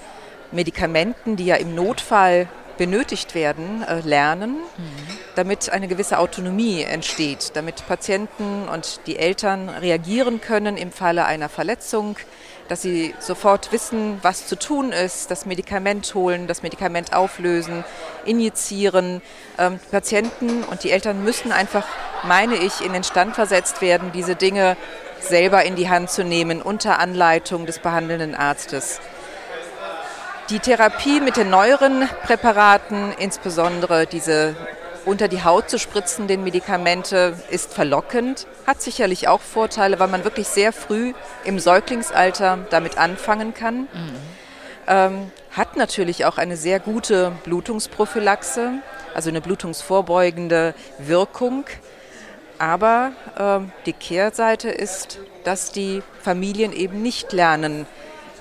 Medikamenten, 0.52 1.36
die 1.36 1.46
ja 1.46 1.56
im 1.56 1.76
Notfall 1.76 2.48
benötigt 2.80 3.36
werden, 3.36 3.84
äh, 3.84 4.00
lernen, 4.00 4.54
mhm. 4.54 5.08
damit 5.36 5.70
eine 5.70 5.88
gewisse 5.88 6.18
Autonomie 6.18 6.82
entsteht, 6.82 7.52
damit 7.54 7.86
Patienten 7.88 8.68
und 8.68 9.02
die 9.06 9.18
Eltern 9.18 9.70
reagieren 9.70 10.42
können 10.42 10.78
im 10.78 10.92
Falle 10.92 11.26
einer 11.26 11.50
Verletzung, 11.50 12.16
dass 12.70 12.84
sie 12.84 13.16
sofort 13.20 13.72
wissen, 13.72 14.20
was 14.22 14.48
zu 14.48 14.58
tun 14.58 14.92
ist, 14.92 15.32
das 15.32 15.46
Medikament 15.46 16.14
holen, 16.14 16.48
das 16.48 16.64
Medikament 16.64 17.14
auflösen, 17.14 17.84
injizieren. 18.26 19.22
Ähm, 19.58 19.80
Patienten 19.92 20.64
und 20.64 20.84
die 20.84 20.92
Eltern 20.92 21.24
müssen 21.24 21.52
einfach, 21.52 21.86
meine 22.24 22.56
ich, 22.56 22.82
in 22.82 22.94
den 22.94 23.04
Stand 23.04 23.36
versetzt 23.36 23.82
werden, 23.82 24.12
diese 24.14 24.36
Dinge 24.36 24.78
selber 25.20 25.66
in 25.66 25.76
die 25.76 25.90
Hand 25.90 26.12
zu 26.12 26.24
nehmen 26.24 26.62
unter 26.62 27.00
Anleitung 27.00 27.66
des 27.66 27.80
behandelnden 27.80 28.36
Arztes. 28.36 29.02
Die 30.52 30.60
Therapie 30.60 31.22
mit 31.22 31.38
den 31.38 31.50
neueren 31.50 32.08
Präparaten, 32.24 33.14
insbesondere 33.20 34.06
diese 34.06 34.56
unter 35.10 35.28
die 35.28 35.44
Haut 35.44 35.72
zu 35.72 35.80
spritzenden 35.80 36.44
Medikamente 36.44 37.34
ist 37.50 37.74
verlockend, 37.74 38.46
hat 38.68 38.80
sicherlich 38.80 39.28
auch 39.28 39.42
Vorteile, 39.42 40.00
weil 40.00 40.08
man 40.08 40.24
wirklich 40.24 40.48
sehr 40.48 40.72
früh 40.72 41.14
im 41.44 41.58
Säuglingsalter 41.58 42.60
damit 42.70 43.00
anfangen 43.00 43.56
kann. 43.56 43.82
Mhm. 43.82 43.88
Ähm, 44.88 45.32
hat 45.52 45.78
natürlich 45.78 46.26
auch 46.26 46.38
eine 46.38 46.56
sehr 46.56 46.80
gute 46.80 47.32
Blutungsprophylaxe, 47.44 48.74
also 49.16 49.30
eine 49.30 49.42
blutungsvorbeugende 49.42 50.76
Wirkung. 51.00 51.66
Aber 52.60 53.14
äh, 53.36 53.68
die 53.88 53.94
Kehrseite 53.94 54.70
ist, 54.70 55.18
dass 55.44 55.72
die 55.72 56.04
Familien 56.22 56.72
eben 56.72 57.02
nicht 57.02 57.34
lernen, 57.34 57.88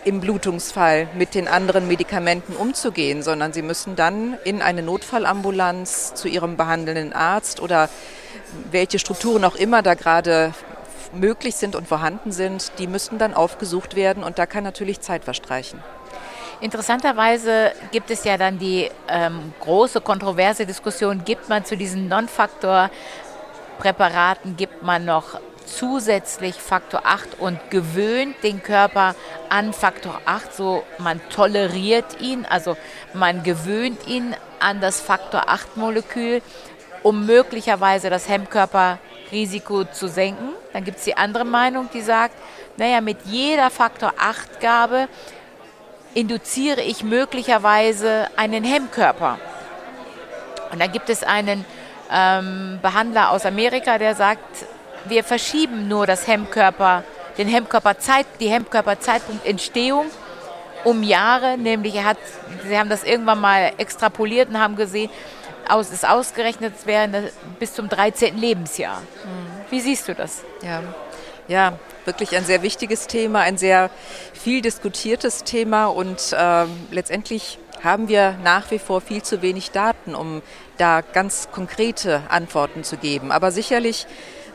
im 0.08 0.20
Blutungsfall 0.20 1.08
mit 1.14 1.34
den 1.34 1.48
anderen 1.48 1.86
Medikamenten 1.86 2.56
umzugehen, 2.56 3.22
sondern 3.22 3.52
sie 3.52 3.60
müssen 3.60 3.94
dann 3.94 4.38
in 4.42 4.62
eine 4.62 4.82
Notfallambulanz 4.82 6.14
zu 6.14 6.28
ihrem 6.28 6.56
behandelnden 6.56 7.12
Arzt 7.12 7.60
oder 7.60 7.90
welche 8.70 8.98
Strukturen 8.98 9.44
auch 9.44 9.54
immer 9.54 9.82
da 9.82 9.92
gerade 9.92 10.54
möglich 11.12 11.56
sind 11.56 11.76
und 11.76 11.86
vorhanden 11.86 12.32
sind, 12.32 12.72
die 12.78 12.86
müssten 12.86 13.18
dann 13.18 13.34
aufgesucht 13.34 13.96
werden 13.96 14.24
und 14.24 14.38
da 14.38 14.46
kann 14.46 14.64
natürlich 14.64 15.02
Zeit 15.02 15.24
verstreichen. 15.24 15.78
Interessanterweise 16.62 17.72
gibt 17.92 18.10
es 18.10 18.24
ja 18.24 18.38
dann 18.38 18.58
die 18.58 18.90
ähm, 19.08 19.52
große 19.60 20.00
kontroverse 20.00 20.64
Diskussion, 20.64 21.22
gibt 21.24 21.50
man 21.50 21.66
zu 21.66 21.76
diesen 21.76 22.08
Non-Faktor-Präparaten, 22.08 24.56
gibt 24.56 24.82
man 24.82 25.04
noch 25.04 25.38
zusätzlich 25.76 26.56
Faktor 26.56 27.02
8 27.04 27.38
und 27.38 27.70
gewöhnt 27.70 28.36
den 28.42 28.62
Körper 28.62 29.14
an 29.48 29.72
Faktor 29.72 30.20
8, 30.24 30.54
so 30.54 30.84
man 30.98 31.20
toleriert 31.28 32.20
ihn, 32.20 32.46
also 32.46 32.76
man 33.14 33.42
gewöhnt 33.42 34.06
ihn 34.06 34.34
an 34.60 34.80
das 34.80 35.00
Faktor 35.00 35.48
8 35.48 35.76
Molekül, 35.76 36.42
um 37.02 37.26
möglicherweise 37.26 38.10
das 38.10 38.28
Hemmkörperrisiko 38.28 39.84
zu 39.84 40.08
senken. 40.08 40.50
Dann 40.72 40.84
gibt 40.84 40.98
es 40.98 41.04
die 41.04 41.16
andere 41.16 41.44
Meinung, 41.44 41.88
die 41.92 42.02
sagt, 42.02 42.34
naja, 42.76 43.00
mit 43.00 43.18
jeder 43.24 43.70
Faktor 43.70 44.14
8 44.18 44.60
Gabe 44.60 45.08
induziere 46.14 46.80
ich 46.80 47.04
möglicherweise 47.04 48.28
einen 48.36 48.64
Hemmkörper. 48.64 49.38
Und 50.72 50.80
dann 50.80 50.92
gibt 50.92 51.08
es 51.08 51.22
einen 51.22 51.64
ähm, 52.10 52.78
Behandler 52.82 53.30
aus 53.30 53.46
Amerika, 53.46 53.98
der 53.98 54.14
sagt, 54.14 54.66
wir 55.10 55.24
verschieben 55.24 55.88
nur 55.88 56.06
das 56.06 56.26
Hemmkörper, 56.26 57.04
den 57.36 57.48
Hemmkörperzeit, 57.48 58.26
die 58.40 58.48
Hemmkörperzeitpunkt 58.48 59.46
Entstehung 59.46 60.06
um 60.84 61.02
Jahre, 61.02 61.58
nämlich 61.58 61.94
er 61.96 62.04
hat, 62.04 62.18
sie 62.66 62.78
haben 62.78 62.88
das 62.88 63.04
irgendwann 63.04 63.40
mal 63.40 63.72
extrapoliert 63.78 64.48
und 64.48 64.58
haben 64.58 64.76
gesehen, 64.76 65.10
aus, 65.68 65.90
ist 65.90 66.08
ausgerechnet, 66.08 66.74
es 66.78 66.86
wäre 66.86 67.30
bis 67.58 67.74
zum 67.74 67.88
13. 67.88 68.38
Lebensjahr. 68.38 69.00
Mhm. 69.00 69.70
Wie 69.70 69.80
siehst 69.80 70.08
du 70.08 70.14
das? 70.14 70.42
Ja. 70.62 70.82
ja, 71.46 71.78
wirklich 72.04 72.36
ein 72.36 72.44
sehr 72.44 72.62
wichtiges 72.62 73.06
Thema, 73.06 73.40
ein 73.40 73.58
sehr 73.58 73.90
viel 74.32 74.62
diskutiertes 74.62 75.44
Thema 75.44 75.86
und 75.86 76.32
äh, 76.32 76.64
letztendlich 76.90 77.58
haben 77.82 78.08
wir 78.08 78.36
nach 78.42 78.70
wie 78.70 78.78
vor 78.78 79.00
viel 79.00 79.22
zu 79.22 79.42
wenig 79.42 79.70
Daten, 79.70 80.14
um 80.14 80.42
da 80.78 81.00
ganz 81.00 81.48
konkrete 81.52 82.22
Antworten 82.28 82.82
zu 82.82 82.96
geben. 82.96 83.30
Aber 83.30 83.52
sicherlich 83.52 84.06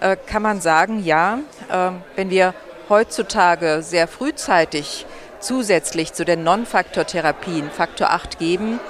äh, 0.03 0.17
kann 0.17 0.41
man 0.41 0.59
sagen, 0.59 1.03
ja, 1.03 1.39
äh, 1.71 1.91
wenn 2.15 2.29
wir 2.29 2.53
heutzutage 2.89 3.81
sehr 3.81 4.09
frühzeitig 4.09 5.05
zusätzlich 5.39 6.11
zu 6.11 6.25
den 6.25 6.43
Non-Faktor-Therapien 6.43 7.71
Faktor 7.71 8.09
8 8.09 8.37
geben, 8.37 8.81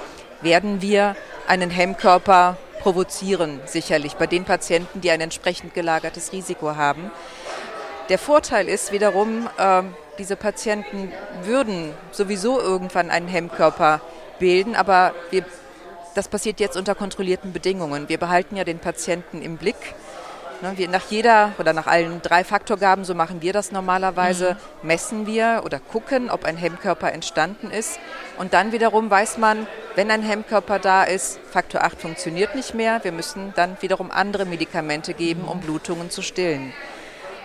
werden 0.42 0.82
wir 0.82 1.14
einen 1.46 1.70
Hemmkörper 1.70 2.56
provozieren, 2.80 3.60
sicherlich 3.64 4.16
bei 4.16 4.26
den 4.26 4.44
Patienten, 4.44 5.00
die 5.00 5.10
ein 5.12 5.20
entsprechend 5.20 5.72
gelagertes 5.72 6.32
Risiko 6.32 6.74
haben. 6.74 7.12
Der 8.08 8.18
Vorteil 8.18 8.68
ist 8.68 8.90
wiederum, 8.90 9.48
äh, 9.56 9.82
diese 10.18 10.34
Patienten 10.34 11.12
würden 11.44 11.94
sowieso 12.10 12.60
irgendwann 12.60 13.10
einen 13.10 13.28
Hemmkörper 13.28 14.00
bilden, 14.40 14.74
aber 14.74 15.14
wir, 15.30 15.44
das 16.16 16.26
passiert 16.26 16.58
jetzt 16.58 16.76
unter 16.76 16.96
kontrollierten 16.96 17.52
Bedingungen. 17.52 18.08
Wir 18.08 18.18
behalten 18.18 18.56
ja 18.56 18.64
den 18.64 18.80
Patienten 18.80 19.42
im 19.42 19.56
Blick 19.58 19.94
wir 20.76 20.88
nach 20.88 21.10
jeder 21.10 21.52
oder 21.58 21.72
nach 21.72 21.86
allen 21.86 22.22
drei 22.22 22.44
Faktorgaben, 22.44 23.04
so 23.04 23.14
machen 23.14 23.42
wir 23.42 23.52
das 23.52 23.72
normalerweise, 23.72 24.56
mhm. 24.82 24.86
messen 24.88 25.26
wir 25.26 25.62
oder 25.64 25.78
gucken, 25.78 26.30
ob 26.30 26.44
ein 26.44 26.56
Hemmkörper 26.56 27.12
entstanden 27.12 27.70
ist. 27.70 27.98
Und 28.38 28.54
dann 28.54 28.72
wiederum 28.72 29.10
weiß 29.10 29.38
man, 29.38 29.66
wenn 29.94 30.10
ein 30.10 30.22
Hemmkörper 30.22 30.78
da 30.78 31.04
ist, 31.04 31.38
Faktor 31.50 31.82
8 31.82 32.00
funktioniert 32.00 32.54
nicht 32.54 32.74
mehr. 32.74 33.02
Wir 33.04 33.12
müssen 33.12 33.52
dann 33.56 33.76
wiederum 33.80 34.10
andere 34.10 34.44
Medikamente 34.44 35.14
geben, 35.14 35.44
um 35.44 35.60
Blutungen 35.60 36.10
zu 36.10 36.22
stillen. 36.22 36.72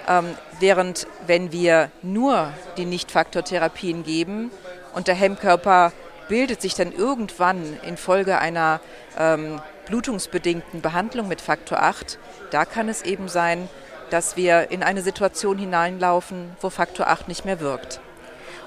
Ähm, 0.07 0.35
während 0.59 1.07
wenn 1.27 1.51
wir 1.51 1.91
nur 2.01 2.51
die 2.77 2.85
Nicht-Faktor-Therapien 2.85 4.03
geben 4.03 4.51
und 4.93 5.07
der 5.07 5.15
Hemmkörper 5.15 5.91
bildet 6.29 6.61
sich 6.61 6.75
dann 6.75 6.93
irgendwann 6.93 7.77
infolge 7.85 8.37
einer 8.37 8.79
ähm, 9.17 9.59
blutungsbedingten 9.87 10.79
Behandlung 10.79 11.27
mit 11.27 11.41
Faktor 11.41 11.81
8, 11.83 12.17
da 12.51 12.63
kann 12.63 12.87
es 12.87 13.01
eben 13.01 13.27
sein, 13.27 13.67
dass 14.09 14.37
wir 14.37 14.71
in 14.71 14.83
eine 14.83 15.01
Situation 15.01 15.57
hineinlaufen, 15.57 16.51
wo 16.61 16.69
Faktor 16.69 17.07
8 17.07 17.27
nicht 17.27 17.43
mehr 17.43 17.59
wirkt. 17.59 17.99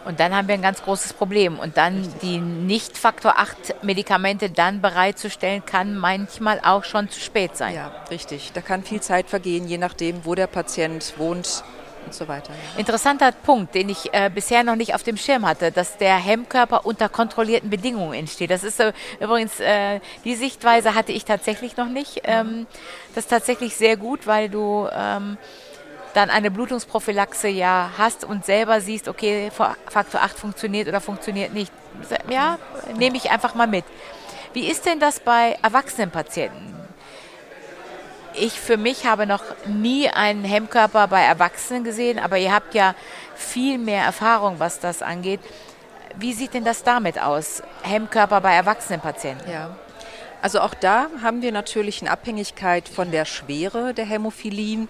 Und 0.05 0.19
dann 0.19 0.35
haben 0.35 0.49
wir 0.49 0.55
ein 0.55 0.63
ganz 0.63 0.83
großes 0.83 1.13
Problem. 1.13 1.59
Und 1.59 1.77
dann 1.77 1.99
richtig. 1.99 2.21
die 2.23 2.39
Nicht-Faktor 2.39 3.39
8 3.39 3.85
Medikamente 3.85 4.51
dann 4.51 4.81
bereitzustellen, 4.81 5.65
kann 5.65 5.97
manchmal 5.97 6.61
auch 6.65 6.83
schon 6.85 7.09
zu 7.09 7.21
spät 7.21 7.57
sein. 7.57 7.75
Ja, 7.75 7.93
richtig. 8.11 8.51
Da 8.53 8.61
kann 8.61 8.83
viel 8.83 9.01
Zeit 9.01 9.29
vergehen, 9.29 9.69
je 9.69 9.79
nachdem, 9.79 10.25
wo 10.25 10.35
der 10.35 10.49
Patient 10.49 11.15
wohnt, 11.19 11.63
und 12.05 12.15
so 12.15 12.29
weiter. 12.29 12.53
Ja. 12.53 12.79
Interessanter 12.79 13.33
Punkt, 13.33 13.75
den 13.75 13.89
ich 13.89 14.13
äh, 14.13 14.31
bisher 14.33 14.65
noch 14.65 14.77
nicht 14.77 14.95
auf 14.95 15.03
dem 15.03 15.17
Schirm 15.17 15.47
hatte, 15.47 15.73
dass 15.73 15.97
der 15.99 16.17
Hemmkörper 16.17 16.85
unter 16.87 17.09
kontrollierten 17.09 17.71
Bedingungen 17.71 18.15
entsteht. 18.15 18.51
Das 18.51 18.65
ist 18.65 18.81
äh, 18.81 18.93
übrigens, 19.21 19.61
äh, 19.61 20.01
die 20.25 20.35
Sichtweise 20.35 20.95
hatte 20.95 21.13
ich 21.13 21.25
tatsächlich 21.25 21.77
noch 21.77 21.89
nicht. 21.89 22.23
Ähm, 22.25 22.67
das 23.15 23.25
ist 23.25 23.31
tatsächlich 23.31 23.77
sehr 23.77 23.97
gut, 23.97 24.27
weil 24.27 24.49
du 24.49 24.89
ähm, 24.93 25.39
dann 26.15 26.31
eine 26.31 26.51
Blutungsprophylaxe 26.51 27.49
ja 27.49 27.91
hast 27.97 28.25
und 28.25 28.45
selber 28.45 28.81
siehst, 28.81 29.09
okay, 29.09 29.51
Faktor 29.51 30.23
8 30.23 30.39
funktioniert 30.39 30.89
oder 30.89 31.01
funktioniert 31.01 31.53
nicht. 31.53 31.73
Ja, 32.31 32.59
nehme 32.97 33.17
ich 33.17 33.31
einfach 33.31 33.55
mal 33.55 33.67
mit. 33.67 33.85
Wie 34.53 34.67
ist 34.67 34.87
denn 34.87 35.01
das 35.01 35.21
bei 35.21 35.57
erwachsenen 35.63 36.11
Patienten? 36.11 36.82
Ich 38.35 38.59
für 38.59 38.77
mich 38.77 39.07
habe 39.07 39.27
noch 39.27 39.43
nie 39.67 40.09
einen 40.09 40.45
Hemmkörper 40.45 41.09
bei 41.09 41.23
Erwachsenen 41.23 41.85
gesehen, 41.85 42.19
aber 42.19 42.39
ihr 42.39 42.53
habt 42.53 42.75
ja 42.75 42.95
viel 43.35 43.79
mehr 43.79 44.05
Erfahrung, 44.05 44.59
was 44.59 44.81
das 44.81 45.03
angeht. 45.03 45.41
Wie 46.19 46.33
sieht 46.33 46.55
denn 46.55 46.65
das 46.65 46.83
damit 46.83 47.21
aus? 47.21 47.63
Hemmkörper 47.83 48.41
bei 48.41 48.55
erwachsenen 48.55 49.01
Patienten? 49.01 49.51
Ja. 49.51 49.77
Also 50.41 50.61
auch 50.61 50.75
da 50.75 51.09
haben 51.23 51.43
wir 51.43 51.53
natürlich 51.53 52.03
in 52.03 52.09
Abhängigkeit 52.09 52.89
von 52.89 53.11
der 53.11 53.25
Schwere 53.25 53.95
der 53.95 54.07
Hämophilie 54.07 54.89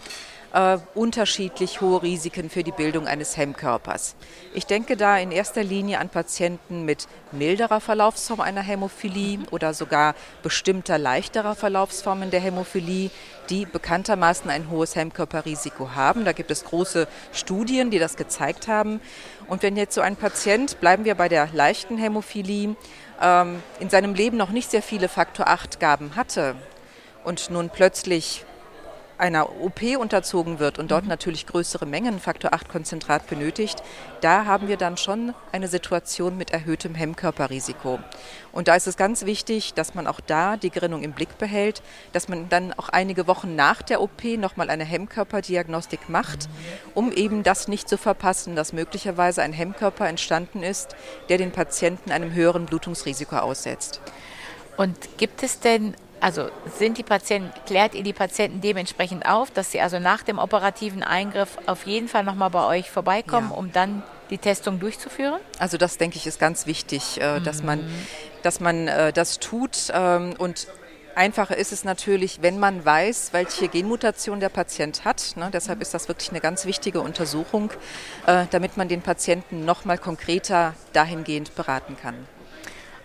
äh, 0.53 0.79
unterschiedlich 0.95 1.81
hohe 1.81 2.03
Risiken 2.03 2.51
für 2.51 2.63
die 2.63 2.73
Bildung 2.73 3.07
eines 3.07 3.37
Hemmkörpers. 3.37 4.15
Ich 4.55 4.67
denke 4.67 4.97
da 4.97 5.17
in 5.19 5.33
erster 5.33 5.65
Linie 5.65 5.99
an 5.99 6.09
Patienten 6.09 6.85
mit 6.85 7.09
milderer 7.33 7.81
Verlaufsform 7.81 8.41
einer 8.41 8.61
Hämophilie 8.61 9.41
oder 9.51 9.75
sogar 9.75 10.15
bestimmter 10.43 10.99
leichterer 10.99 11.55
Verlaufsformen 11.55 12.31
der 12.31 12.41
Hämophilie, 12.41 13.11
die 13.49 13.67
bekanntermaßen 13.67 14.51
ein 14.51 14.71
hohes 14.71 14.95
Hemmkörperrisiko 14.95 15.95
haben. 15.95 16.25
Da 16.25 16.33
gibt 16.33 16.51
es 16.51 16.65
große 16.65 17.09
Studien, 17.33 17.91
die 17.91 17.99
das 17.99 18.17
gezeigt 18.17 18.69
haben. 18.69 19.01
Und 19.49 19.63
wenn 19.63 19.77
jetzt 19.77 19.95
so 19.95 20.01
ein 20.01 20.17
Patient, 20.17 20.81
bleiben 20.81 21.05
wir 21.05 21.15
bei 21.15 21.29
der 21.29 21.49
leichten 21.53 21.97
Hämophilie, 21.99 22.77
ähm, 23.21 23.63
in 23.81 23.91
seinem 23.91 24.15
Leben 24.15 24.37
noch 24.37 24.51
nicht 24.51 24.71
sehr 24.71 24.83
viele 24.83 25.09
Faktor 25.09 25.49
8 25.49 25.81
Gaben 25.81 26.17
hatte 26.17 26.55
und 27.25 27.51
nun 27.51 27.71
plötzlich 27.71 28.45
einer 29.19 29.61
OP 29.61 29.83
unterzogen 29.99 30.59
wird 30.59 30.79
und 30.79 30.91
dort 30.91 31.05
mhm. 31.05 31.11
natürlich 31.11 31.47
größere 31.47 31.87
Mengen 31.87 32.21
Faktor 32.21 32.53
8 32.53 32.69
Konzentrat 32.69 33.27
benötigt, 33.29 33.83
da 34.21 34.45
haben 34.45 34.69
wir 34.69 34.77
dann 34.77 34.97
schon 34.97 35.35
eine 35.53 35.69
Situation 35.69 36.37
mit 36.37 36.51
erhöhtem 36.51 36.95
Hemmkörperrisiko. 36.95 37.99
Und 38.53 38.69
da 38.69 38.75
ist 38.75 38.87
es 38.87 38.97
ganz 38.97 39.25
wichtig, 39.25 39.75
dass 39.75 39.95
man 39.95 40.07
auch 40.07 40.21
da 40.21 40.57
die 40.57 40.71
Gerinnung 40.71 41.03
im 41.03 41.13
Blick 41.13 41.39
behält, 41.39 41.83
dass 42.13 42.29
man 42.29 42.49
dann 42.49 42.73
auch 42.73 42.89
einige 42.89 43.27
Wochen 43.27 43.57
nach 43.57 43.83
der 43.83 44.01
OP 44.03 44.25
nochmal 44.37 44.71
eine 44.71 44.85
Hemmkörperdiagnostik 44.85 46.09
macht, 46.09 46.49
um 46.95 47.13
eben 47.13 47.43
das 47.43 47.69
nicht 47.69 47.89
zu 47.89 47.97
verpassen, 47.97 48.57
dass 48.57 48.73
möglicherweise 48.73 49.43
ein 49.43 49.53
Hemmkörper 49.53 50.09
entstanden 50.09 50.63
ist, 50.63 50.97
der 51.29 51.39
den 51.39 51.53
Patienten 51.53 52.13
einem 52.13 52.33
höheren 52.33 52.67
Blutungsrisiko 52.67 53.37
aussetzt. 53.37 54.01
Und 54.77 55.19
gibt 55.19 55.43
es 55.43 55.61
denn 55.61 55.95
also 56.23 56.49
sind 56.79 56.99
die 56.99 57.03
Patienten, 57.03 57.51
klärt 57.67 57.95
ihr 57.95 58.05
die 58.05 58.13
Patienten 58.13 58.61
dementsprechend 58.61 59.27
auf, 59.27 59.51
dass 59.51 59.73
sie 59.73 59.81
also 59.81 59.99
nach 59.99 60.23
dem 60.23 60.39
operativen 60.39 61.03
Eingriff 61.03 61.59
auf 61.67 61.85
jeden 61.85 62.07
Fall 62.07 62.23
nochmal 62.23 62.51
bei 62.51 62.65
euch 62.65 62.91
vorbeikommen, 62.91 63.51
ja. 63.51 63.57
um 63.57 63.73
dann 63.73 64.05
die 64.31 64.39
Testung 64.39 64.79
durchzuführen? 64.79 65.41
Also 65.59 65.79
das 65.79 65.99
denke 65.99 66.17
ich 66.17 66.27
ist 66.29 66.39
ganz 66.39 66.67
wichtig, 66.67 67.21
äh, 67.21 67.41
mhm. 67.41 67.45
dass 67.45 67.65
man, 67.65 67.85
dass 68.43 68.61
man 68.61 68.87
äh, 68.87 69.13
das 69.13 69.41
tut 69.41 69.91
ähm, 69.93 70.35
und 70.39 70.69
Einfacher 71.15 71.59
ist 71.59 71.73
es 71.73 71.85
natürlich, 71.85 72.41
wenn 72.41 72.59
man 72.59 72.87
weiß, 72.87 73.35
welche 73.35 73.69
Genmutation 73.69 74.41
der 74.41 74.49
Patient 74.49 75.05
hat. 75.05 75.35
Ne? 75.37 75.51
Deshalb 75.53 75.83
ist 75.83 75.93
das 75.93 76.09
wirklich 76.09 76.31
eine 76.31 76.41
ganz 76.41 76.65
wichtige 76.65 77.03
Untersuchung, 77.03 77.71
äh, 78.27 78.47
damit 78.51 78.79
man 78.79 78.89
den 78.89 79.03
Patienten 79.03 79.67
nochmal 79.67 79.99
konkreter 79.99 80.73
dahingehend 80.95 81.55
beraten 81.55 81.99
kann. 82.01 82.15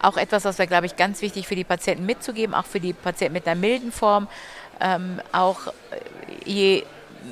Auch 0.01 0.17
etwas, 0.17 0.45
was 0.45 0.57
wäre, 0.57 0.67
glaube 0.67 0.85
ich, 0.85 0.95
ganz 0.95 1.21
wichtig 1.21 1.47
für 1.47 1.55
die 1.55 1.63
Patienten 1.63 2.05
mitzugeben, 2.05 2.53
auch 2.53 2.65
für 2.65 2.79
die 2.79 2.93
Patienten 2.93 3.33
mit 3.33 3.47
einer 3.47 3.59
milden 3.59 3.91
Form. 3.91 4.27
Ähm, 4.79 5.21
auch 5.31 5.67
äh, 5.67 5.71
je 6.45 6.83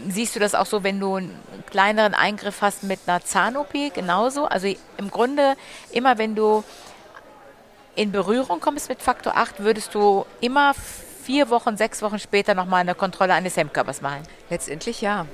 siehst 0.07 0.36
du 0.36 0.39
das 0.39 0.55
auch 0.55 0.65
so, 0.65 0.84
wenn 0.84 1.00
du 1.00 1.15
einen 1.15 1.39
kleineren 1.69 2.13
Eingriff 2.13 2.62
hast 2.62 2.84
mit 2.84 3.00
einer 3.07 3.24
Zahn-OP, 3.24 3.93
genauso. 3.93 4.45
Also 4.45 4.67
im 4.98 5.12
Grunde, 5.12 5.55
immer 5.91 6.17
wenn 6.17 6.36
du 6.36 6.63
in 7.95 8.12
Berührung 8.12 8.60
kommst 8.60 8.89
mit 8.89 9.01
Faktor 9.01 9.38
8, 9.38 9.60
würdest 9.60 9.93
du 9.95 10.25
immer 10.41 10.74
vier 11.24 11.50
Wochen, 11.50 11.77
sechs 11.77 12.01
Wochen 12.01 12.19
später 12.19 12.53
nochmal 12.53 12.81
eine 12.81 12.93
Kontrolle 12.93 13.34
eines 13.34 13.57
Hemmkörpers 13.57 14.01
machen. 14.01 14.24
Letztendlich 14.50 15.01
ja. 15.01 15.25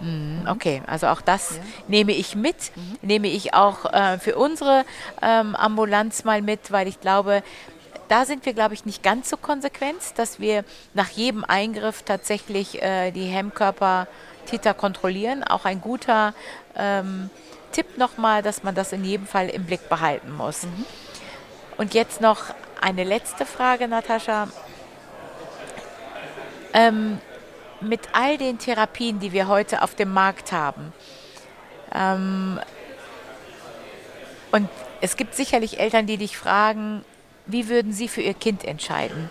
Mhm, 0.00 0.48
okay, 0.48 0.82
also 0.86 1.08
auch 1.08 1.20
das 1.20 1.56
ja. 1.56 1.62
nehme 1.88 2.12
ich 2.12 2.34
mit, 2.34 2.56
mhm. 2.74 2.98
nehme 3.02 3.28
ich 3.28 3.54
auch 3.54 3.92
äh, 3.92 4.18
für 4.18 4.36
unsere 4.36 4.84
ähm, 5.22 5.54
Ambulanz 5.56 6.24
mal 6.24 6.42
mit, 6.42 6.72
weil 6.72 6.88
ich 6.88 7.00
glaube, 7.00 7.42
da 8.08 8.24
sind 8.24 8.46
wir, 8.46 8.52
glaube 8.52 8.74
ich, 8.74 8.84
nicht 8.84 9.02
ganz 9.02 9.28
so 9.30 9.36
konsequent, 9.36 9.98
dass 10.16 10.38
wir 10.38 10.64
nach 10.94 11.08
jedem 11.10 11.44
Eingriff 11.44 12.02
tatsächlich 12.02 12.82
äh, 12.82 13.10
die 13.10 13.26
Hemmkörper 13.26 14.06
Titer 14.46 14.74
kontrollieren. 14.74 15.42
Auch 15.44 15.64
ein 15.64 15.80
guter 15.80 16.32
ähm, 16.76 17.30
Tipp 17.72 17.98
nochmal, 17.98 18.42
dass 18.42 18.62
man 18.62 18.74
das 18.74 18.92
in 18.92 19.04
jedem 19.04 19.26
Fall 19.26 19.48
im 19.48 19.64
Blick 19.64 19.88
behalten 19.88 20.32
muss. 20.32 20.62
Mhm. 20.62 20.86
Und 21.76 21.94
jetzt 21.94 22.20
noch 22.20 22.54
eine 22.80 23.04
letzte 23.04 23.44
Frage, 23.44 23.88
Natascha. 23.88 24.48
Ähm, 26.72 27.18
mit 27.80 28.00
all 28.12 28.38
den 28.38 28.58
Therapien, 28.58 29.20
die 29.20 29.32
wir 29.32 29.48
heute 29.48 29.82
auf 29.82 29.94
dem 29.94 30.12
Markt 30.12 30.52
haben, 30.52 30.92
ähm, 31.94 32.60
und 34.52 34.68
es 35.00 35.16
gibt 35.16 35.34
sicherlich 35.34 35.78
Eltern, 35.78 36.06
die 36.06 36.16
dich 36.16 36.36
fragen, 36.36 37.04
wie 37.46 37.68
würden 37.68 37.92
sie 37.92 38.08
für 38.08 38.22
ihr 38.22 38.34
Kind 38.34 38.64
entscheiden? 38.64 39.30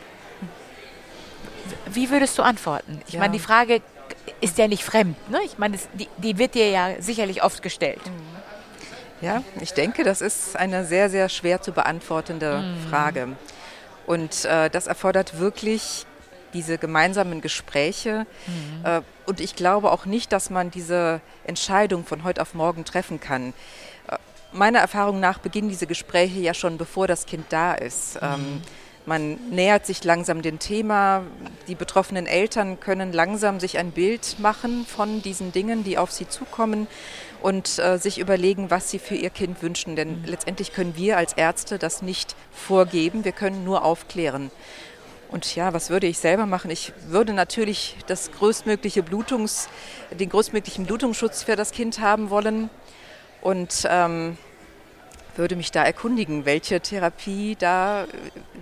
Wie 1.88 2.10
würdest 2.10 2.38
du 2.38 2.43
antworten? 2.43 3.01
Ich 3.08 3.15
ja. 3.15 3.19
meine, 3.19 3.34
die 3.34 3.39
Frage 3.39 3.81
ist 4.41 4.58
ja 4.58 4.67
nicht 4.67 4.84
fremd. 4.84 5.17
Ne? 5.29 5.39
Ich 5.45 5.58
meine, 5.58 5.77
die, 5.93 6.08
die, 6.17 6.38
wird 6.38 6.55
dir 6.55 6.69
ja 6.69 7.01
sicherlich 7.01 7.43
oft 7.43 7.63
gestellt. 7.63 8.01
Mhm. 8.05 9.25
Ja, 9.25 9.43
ich 9.62 9.73
denke, 9.73 10.03
das 10.03 10.21
ist 10.21 10.55
eine 10.55 10.86
sehr, 10.86 11.10
sehr 11.10 11.29
schwer 11.29 11.62
zu 11.62 11.71
beantwortende 11.71 12.60
mhm. 12.60 12.89
Frage. 12.89 13.29
Und 14.05 14.45
äh, 14.45 14.69
das 14.69 14.88
erfordert 14.88 15.39
wirklich 15.39 16.05
diese 16.55 16.77
gemeinsamen 16.77 17.41
Gespräche. 17.41 18.25
Mhm. 18.47 18.85
Äh, 18.85 19.01
und 19.27 19.39
ich 19.39 19.55
glaube 19.55 19.91
auch 19.91 20.05
nicht, 20.05 20.31
dass 20.31 20.49
man 20.49 20.71
diese 20.71 21.21
Entscheidung 21.43 22.05
von 22.05 22.23
heute 22.23 22.41
auf 22.41 22.53
morgen 22.53 22.85
treffen 22.85 23.19
kann. 23.19 23.53
Äh, 24.07 24.17
meiner 24.53 24.79
Erfahrung 24.79 25.19
nach 25.19 25.37
beginnen 25.37 25.69
diese 25.69 25.85
Gespräche 25.85 26.39
ja 26.39 26.53
schon, 26.53 26.77
bevor 26.77 27.07
das 27.07 27.25
Kind 27.25 27.45
da 27.49 27.73
ist. 27.73 28.15
Mhm. 28.15 28.27
Ähm, 28.27 28.61
man 29.05 29.35
nähert 29.51 29.85
sich 29.85 30.03
langsam 30.03 30.41
dem 30.41 30.57
Thema. 30.57 31.21
Die 31.67 31.75
betroffenen 31.75 32.25
Eltern 32.25 32.79
können 32.79 33.13
langsam 33.13 33.59
sich 33.59 33.77
ein 33.77 33.91
Bild 33.91 34.37
machen 34.39 34.85
von 34.87 35.21
diesen 35.21 35.51
Dingen, 35.51 35.83
die 35.83 35.99
auf 35.99 36.11
sie 36.11 36.27
zukommen 36.27 36.87
und 37.43 37.77
äh, 37.77 37.99
sich 37.99 38.17
überlegen, 38.17 38.71
was 38.71 38.89
sie 38.89 38.97
für 38.97 39.13
ihr 39.13 39.29
Kind 39.29 39.61
wünschen. 39.61 39.95
Denn 39.95 40.21
mhm. 40.21 40.25
letztendlich 40.25 40.73
können 40.73 40.95
wir 40.95 41.17
als 41.17 41.33
Ärzte 41.33 41.77
das 41.77 42.01
nicht 42.01 42.35
vorgeben. 42.51 43.25
Wir 43.25 43.33
können 43.33 43.63
nur 43.63 43.83
aufklären. 43.83 44.49
Und 45.29 45.55
ja, 45.55 45.73
was 45.73 45.89
würde 45.89 46.07
ich 46.07 46.17
selber 46.17 46.45
machen? 46.45 46.71
Ich 46.71 46.93
würde 47.07 47.33
natürlich 47.33 47.97
das 48.07 48.31
größtmögliche 48.31 49.03
Blutungs, 49.03 49.69
den 50.11 50.29
größtmöglichen 50.29 50.85
Blutungsschutz 50.85 51.43
für 51.43 51.55
das 51.55 51.71
Kind 51.71 51.99
haben 51.99 52.29
wollen 52.29 52.69
und 53.41 53.85
ähm, 53.89 54.38
würde 55.38 55.56
mich 55.56 55.71
da 55.71 55.84
erkundigen, 55.84 56.45
welche 56.45 56.80
Therapie 56.82 57.56
da 57.58 58.06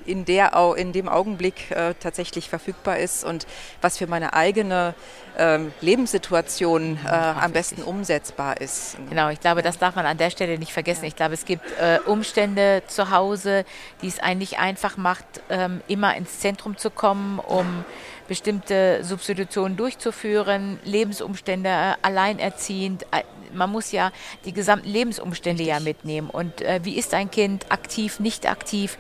in, 0.06 0.26
der, 0.26 0.54
in 0.78 0.92
dem 0.92 1.08
Augenblick 1.08 1.72
äh, 1.72 1.94
tatsächlich 2.00 2.50
verfügbar 2.50 2.98
ist 2.98 3.24
und 3.24 3.48
was 3.82 3.98
für 3.98 4.08
meine 4.08 4.34
eigene 4.34 4.94
ähm, 5.38 5.74
Lebenssituation 5.82 7.00
äh, 7.06 7.10
am 7.10 7.52
besten 7.52 7.82
umsetzbar 7.82 8.62
ist. 8.62 8.98
Genau, 9.10 9.30
ich 9.30 9.40
glaube, 9.40 9.62
das 9.62 9.78
darf 9.78 9.96
man 9.96 10.06
an 10.06 10.18
der 10.18 10.30
Stelle 10.30 10.58
nicht 10.58 10.74
vergessen. 10.74 11.06
Ich 11.06 11.16
glaube, 11.16 11.34
es 11.34 11.46
gibt 11.46 11.66
äh, 11.80 12.00
Umstände 12.06 12.84
zu 12.88 13.10
Hause, 13.10 13.66
die 14.02 14.08
es 14.08 14.20
eigentlich 14.20 14.60
einfach 14.60 14.98
macht, 14.98 15.26
ähm, 15.50 15.82
immer 15.88 16.16
ins 16.16 16.40
Zentrum 16.40 16.78
zu 16.78 16.90
kommen, 16.90 17.40
um 17.40 17.86
bestimmte 18.34 19.04
Substitutionen 19.04 19.78
durchzuführen, 19.78 20.80
Lebensumstände 20.84 21.69
äh, 21.69 21.93
alleinerziehend. 22.02 23.04
Äh, 23.12 23.22
man 23.54 23.72
muss 23.72 23.91
ja 23.91 24.12
die 24.46 24.54
gesamten 24.54 24.89
Lebensumstände 24.89 25.62
ja 25.62 25.80
mitnehmen. 25.80 26.32
Und 26.32 26.63
äh, 26.63 26.80
wie 26.82 26.98
ist 26.98 27.13
ein 27.13 27.30
Kind 27.30 27.72
aktiv, 27.72 28.19
nicht 28.19 28.50
aktiv? 28.50 28.98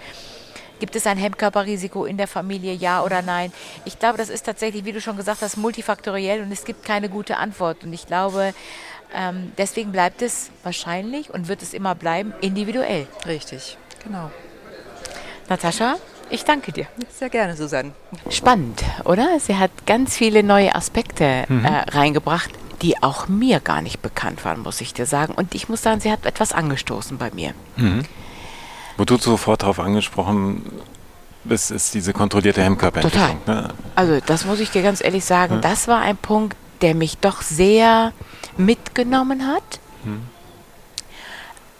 Gibt 0.79 0.95
es 0.95 1.07
ein 1.07 1.17
Hemmkörperrisiko 1.17 2.05
in 2.05 2.17
der 2.17 2.27
Familie, 2.27 2.73
ja 2.73 3.03
oder 3.03 3.23
nein? 3.23 3.51
Ich 3.85 3.97
glaube, 3.97 4.19
das 4.19 4.29
ist 4.29 4.43
tatsächlich, 4.43 4.85
wie 4.85 4.91
du 4.91 5.01
schon 5.01 5.17
gesagt 5.17 5.41
hast, 5.41 5.57
multifaktoriell 5.57 6.43
und 6.43 6.51
es 6.51 6.63
gibt 6.63 6.85
keine 6.85 7.09
gute 7.09 7.37
Antwort. 7.37 7.83
Und 7.83 7.91
ich 7.91 8.05
glaube, 8.05 8.53
ähm, 9.15 9.51
deswegen 9.57 9.91
bleibt 9.91 10.21
es 10.21 10.51
wahrscheinlich 10.61 11.33
und 11.33 11.47
wird 11.47 11.63
es 11.63 11.73
immer 11.73 11.95
bleiben 11.95 12.35
individuell. 12.41 13.07
Richtig, 13.25 13.79
genau. 14.03 14.29
Natascha, 15.49 15.97
ich 16.33 16.43
danke 16.45 16.71
dir. 16.71 16.87
Sehr 17.13 17.29
gerne, 17.29 17.55
Susanne. 17.55 17.91
Spannend, 18.29 18.83
oder? 19.05 19.39
Sie 19.39 19.55
hat 19.55 19.71
ganz 19.85 20.17
viele 20.17 20.43
neue 20.43 20.73
Aspekte 20.75 21.45
mhm. 21.47 21.63
äh, 21.63 21.69
reingebracht, 21.91 22.49
die 22.81 23.01
auch 23.01 23.27
mir 23.27 23.59
gar 23.59 23.81
nicht 23.81 24.01
bekannt 24.01 24.43
waren, 24.43 24.61
muss 24.61 24.81
ich 24.81 24.93
dir 24.93 25.05
sagen. 25.05 25.33
Und 25.33 25.55
ich 25.55 25.69
muss 25.69 25.81
sagen, 25.81 26.01
sie 26.01 26.11
hat 26.11 26.25
etwas 26.25 26.51
angestoßen 26.51 27.17
bei 27.17 27.31
mir. 27.31 27.53
Mhm. 27.77 28.03
Wo 28.97 29.05
du 29.05 29.17
sofort 29.17 29.61
darauf 29.61 29.79
angesprochen 29.79 30.63
bist, 31.43 31.71
ist 31.71 31.93
diese 31.93 32.13
kontrollierte 32.13 32.63
Hemmkörperentwicklung. 32.63 33.39
Total. 33.45 33.63
Ne? 33.63 33.73
Also 33.95 34.19
das 34.25 34.45
muss 34.45 34.59
ich 34.59 34.71
dir 34.71 34.81
ganz 34.81 35.03
ehrlich 35.03 35.25
sagen, 35.25 35.55
ja. 35.55 35.61
das 35.61 35.87
war 35.87 36.01
ein 36.01 36.17
Punkt, 36.17 36.57
der 36.81 36.95
mich 36.95 37.17
doch 37.17 37.41
sehr 37.41 38.11
mitgenommen 38.57 39.47
hat. 39.47 39.79
Hm. 40.03 40.21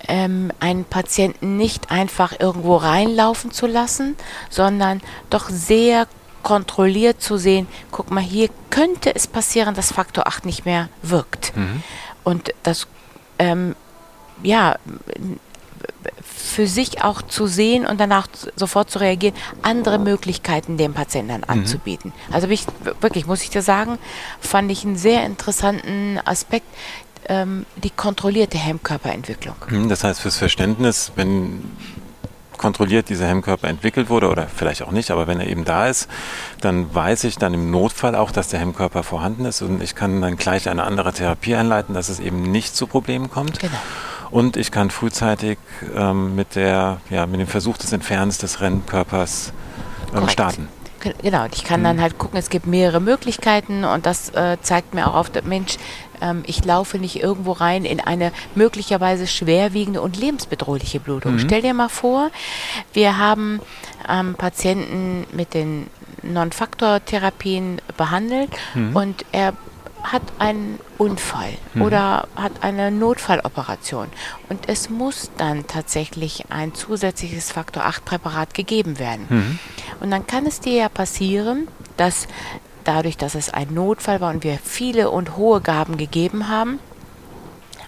Ähm, 0.08 0.52
einen 0.60 0.84
Patienten 0.84 1.58
nicht 1.58 1.92
einfach 1.92 2.40
irgendwo 2.40 2.76
reinlaufen 2.76 3.52
zu 3.52 3.68
lassen, 3.68 4.18
sondern 4.50 5.02
doch 5.30 5.50
sehr 5.50 6.08
kontrolliert 6.44 7.22
zu 7.22 7.38
sehen, 7.38 7.68
guck 7.92 8.12
mal, 8.12 8.22
hier 8.22 8.50
könnte 8.70 9.16
es 9.16 9.28
passieren, 9.28 9.74
dass 9.74 9.94
Faktor 9.94 10.28
8 10.28 10.46
nicht 10.46 10.66
mehr 10.66 10.90
wirkt. 11.02 11.56
Mhm. 11.56 11.82
Und 12.24 12.54
das, 12.64 12.88
ähm, 13.40 13.76
ja, 14.44 14.76
für 16.22 16.68
sich 16.68 17.04
auch 17.04 17.22
zu 17.22 17.48
sehen 17.48 17.86
und 17.86 18.00
danach 18.00 18.28
sofort 18.56 18.92
zu 18.92 19.00
reagieren, 19.00 19.36
andere 19.62 19.98
Möglichkeiten 19.98 20.78
dem 20.78 20.94
Patienten 20.94 21.38
mhm. 21.38 21.44
anzubieten. 21.48 22.14
Also 22.32 22.48
ich, 22.50 22.66
wirklich, 23.00 23.26
muss 23.26 23.42
ich 23.42 23.50
dir 23.50 23.62
sagen, 23.62 23.98
fand 24.40 24.72
ich 24.72 24.86
einen 24.86 24.98
sehr 24.98 25.26
interessanten 25.26 26.20
Aspekt, 26.26 26.68
ähm, 27.30 27.66
die 27.76 27.90
kontrollierte 27.90 28.58
Hemmkörperentwicklung. 28.58 29.56
Mhm, 29.70 29.90
das 29.90 30.04
heißt, 30.04 30.22
fürs 30.22 30.38
Verständnis, 30.38 31.12
wenn 31.16 31.64
kontrolliert 32.64 33.10
dieser 33.10 33.28
Hemmkörper 33.28 33.68
entwickelt 33.68 34.10
wurde 34.10 34.30
oder 34.30 34.48
vielleicht 34.48 34.84
auch 34.84 34.92
nicht, 34.92 35.12
aber 35.12 35.28
wenn 35.28 35.40
er 35.42 35.48
eben 35.48 35.66
da 35.66 35.88
ist, 35.88 36.08
dann 36.62 36.96
weiß 36.96 37.26
ich 37.26 37.38
dann 37.38 37.54
im 37.54 37.72
Notfall 37.72 38.16
auch, 38.16 38.32
dass 38.32 38.48
der 38.48 38.60
Hemmkörper 38.62 39.04
vorhanden 39.04 39.44
ist 39.44 39.62
und 39.62 39.84
ich 39.84 39.96
kann 39.96 40.22
dann 40.22 40.38
gleich 40.38 40.70
eine 40.70 40.84
andere 40.84 41.12
Therapie 41.12 41.56
einleiten, 41.56 41.94
dass 41.94 42.08
es 42.08 42.22
eben 42.22 42.42
nicht 42.42 42.74
zu 42.74 42.88
Problemen 42.88 43.30
kommt. 43.30 43.60
Genau. 43.60 43.74
Und 44.32 44.56
ich 44.56 44.72
kann 44.72 44.92
frühzeitig 44.92 45.58
ähm, 45.94 46.36
mit, 46.36 46.56
der, 46.56 47.02
ja, 47.10 47.28
mit 47.28 47.42
dem 47.42 47.48
Versuch 47.48 47.78
des 47.78 47.92
Entfernens 47.92 48.38
des 48.38 48.62
Rennkörpers 48.62 49.52
ähm, 50.16 50.30
starten. 50.30 50.70
Genau, 51.22 51.46
ich 51.52 51.66
kann 51.66 51.82
mhm. 51.82 51.84
dann 51.84 52.02
halt 52.02 52.18
gucken, 52.18 52.40
es 52.40 52.50
gibt 52.50 52.66
mehrere 52.66 53.02
Möglichkeiten 53.02 53.84
und 53.84 54.06
das 54.06 54.30
äh, 54.30 54.58
zeigt 54.62 54.94
mir 54.94 55.08
auch 55.08 55.16
auf, 55.16 55.30
der 55.30 55.44
Mensch, 55.44 55.78
ähm, 56.24 56.44
ich 56.48 56.64
laufe 56.66 56.98
nicht 56.98 57.22
irgendwo 57.22 57.52
rein 57.52 57.86
in 57.86 58.00
eine 58.00 58.32
möglicherweise 58.56 59.28
schwerwiegende 59.28 60.02
und 60.02 60.18
lebensbedrohliche 60.18 61.00
Blutung. 61.00 61.34
Mhm. 61.34 61.40
Stell 61.40 61.62
dir 61.62 61.74
mal 61.74 61.90
vor, 61.90 62.32
wir 62.94 63.18
haben 63.18 63.60
ähm, 64.10 64.36
Patienten 64.36 65.26
mit 65.32 65.54
den 65.54 65.88
Non-Faktor-Therapien 66.24 67.82
behandelt 67.98 68.50
mhm. 68.74 68.96
und 68.96 69.26
er 69.32 69.54
hat 70.04 70.22
einen 70.38 70.80
Unfall 70.98 71.54
mhm. 71.74 71.82
oder 71.82 72.28
hat 72.36 72.52
eine 72.62 72.92
Notfalloperation 72.92 74.08
und 74.50 74.68
es 74.68 74.90
muss 74.90 75.32
dann 75.38 75.66
tatsächlich 75.66 76.46
ein 76.50 76.74
zusätzliches 76.74 77.52
Faktor 77.52 77.86
8 77.86 78.04
Präparat 78.04 78.54
gegeben 78.54 79.00
werden. 79.00 79.26
Mhm. 79.30 79.60
Und 80.02 80.12
dann 80.12 80.28
kann 80.28 80.46
es 80.46 80.60
dir 80.60 80.74
ja 80.74 80.90
passieren, 80.90 81.70
dass 81.96 82.28
dadurch, 82.84 83.18
dass 83.18 83.36
es 83.36 83.50
ein 83.50 83.74
Notfall 83.74 84.22
war 84.22 84.32
und 84.32 84.44
wir 84.44 84.60
viele 84.64 85.10
und 85.10 85.38
hohe 85.38 85.62
Gaben 85.62 85.98
gegeben 85.98 86.50
haben, 86.50 86.80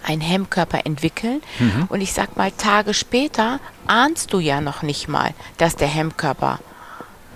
ein 0.04 0.22
Hemmkörper 0.22 0.86
entwickeln. 0.86 1.42
Mhm. 1.60 1.86
Und 1.90 2.02
ich 2.02 2.14
sag 2.14 2.38
mal, 2.38 2.52
Tage 2.52 2.94
später 2.94 3.60
ahnst 3.88 4.34
du 4.34 4.40
ja 4.40 4.62
noch 4.62 4.84
nicht 4.84 5.08
mal, 5.08 5.34
dass 5.58 5.76
der 5.76 5.88
Hemmkörper 5.88 6.60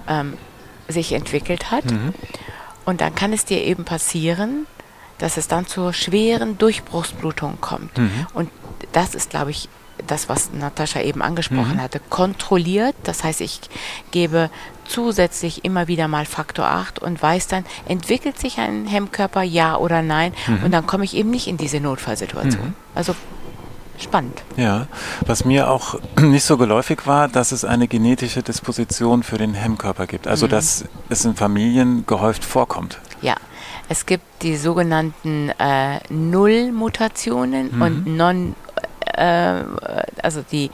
ähm, 0.07 0.37
sich 0.87 1.13
entwickelt 1.13 1.71
hat. 1.71 1.85
Mhm. 1.85 2.13
Und 2.85 3.01
dann 3.01 3.15
kann 3.15 3.33
es 3.33 3.45
dir 3.45 3.63
eben 3.63 3.85
passieren, 3.85 4.65
dass 5.17 5.37
es 5.37 5.47
dann 5.47 5.67
zur 5.67 5.93
schweren 5.93 6.57
Durchbruchsblutung 6.57 7.59
kommt. 7.59 7.97
Mhm. 7.97 8.27
Und 8.33 8.49
das 8.91 9.15
ist, 9.15 9.31
glaube 9.31 9.51
ich, 9.51 9.69
das, 10.07 10.29
was 10.29 10.53
Natascha 10.53 11.01
eben 11.01 11.21
angesprochen 11.21 11.75
mhm. 11.75 11.81
hatte, 11.81 11.99
kontrolliert. 12.09 12.95
Das 13.03 13.23
heißt, 13.23 13.41
ich 13.41 13.59
gebe 14.11 14.49
zusätzlich 14.89 15.63
immer 15.63 15.87
wieder 15.87 16.07
mal 16.07 16.25
Faktor 16.25 16.65
8 16.65 16.99
und 16.99 17.21
weiß 17.21 17.47
dann, 17.47 17.65
entwickelt 17.87 18.39
sich 18.39 18.57
ein 18.57 18.85
Hemmkörper, 18.85 19.43
ja 19.43 19.77
oder 19.77 20.01
nein. 20.01 20.33
Mhm. 20.47 20.65
Und 20.65 20.71
dann 20.71 20.85
komme 20.85 21.05
ich 21.05 21.15
eben 21.15 21.29
nicht 21.29 21.47
in 21.47 21.57
diese 21.57 21.79
Notfallsituation. 21.79 22.67
Mhm. 22.69 22.73
Also 22.95 23.15
spannend. 23.97 24.43
Ja, 24.57 24.87
was 25.25 25.45
mir 25.45 25.69
auch 25.69 25.99
nicht 26.21 26.43
so 26.43 26.57
geläufig 26.57 27.05
war, 27.05 27.27
dass 27.27 27.51
es 27.51 27.65
eine 27.65 27.87
genetische 27.87 28.41
Disposition 28.41 29.23
für 29.23 29.37
den 29.37 29.53
Hemmkörper 29.53 30.07
gibt. 30.07 30.27
Also 30.27 30.47
mhm. 30.47 30.51
dass 30.51 30.85
es 31.09 31.25
in 31.25 31.35
Familien 31.35 32.05
gehäuft 32.05 32.43
vorkommt. 32.43 32.99
Ja. 33.21 33.35
Es 33.91 34.05
gibt 34.05 34.43
die 34.43 34.55
sogenannten 34.55 35.49
äh, 35.57 35.99
Null-Mutationen 36.09 37.75
mhm. 37.75 37.81
und 37.81 38.17
Non- 38.17 38.55
äh, 39.19 39.63
also 40.21 40.43
die, 40.51 40.71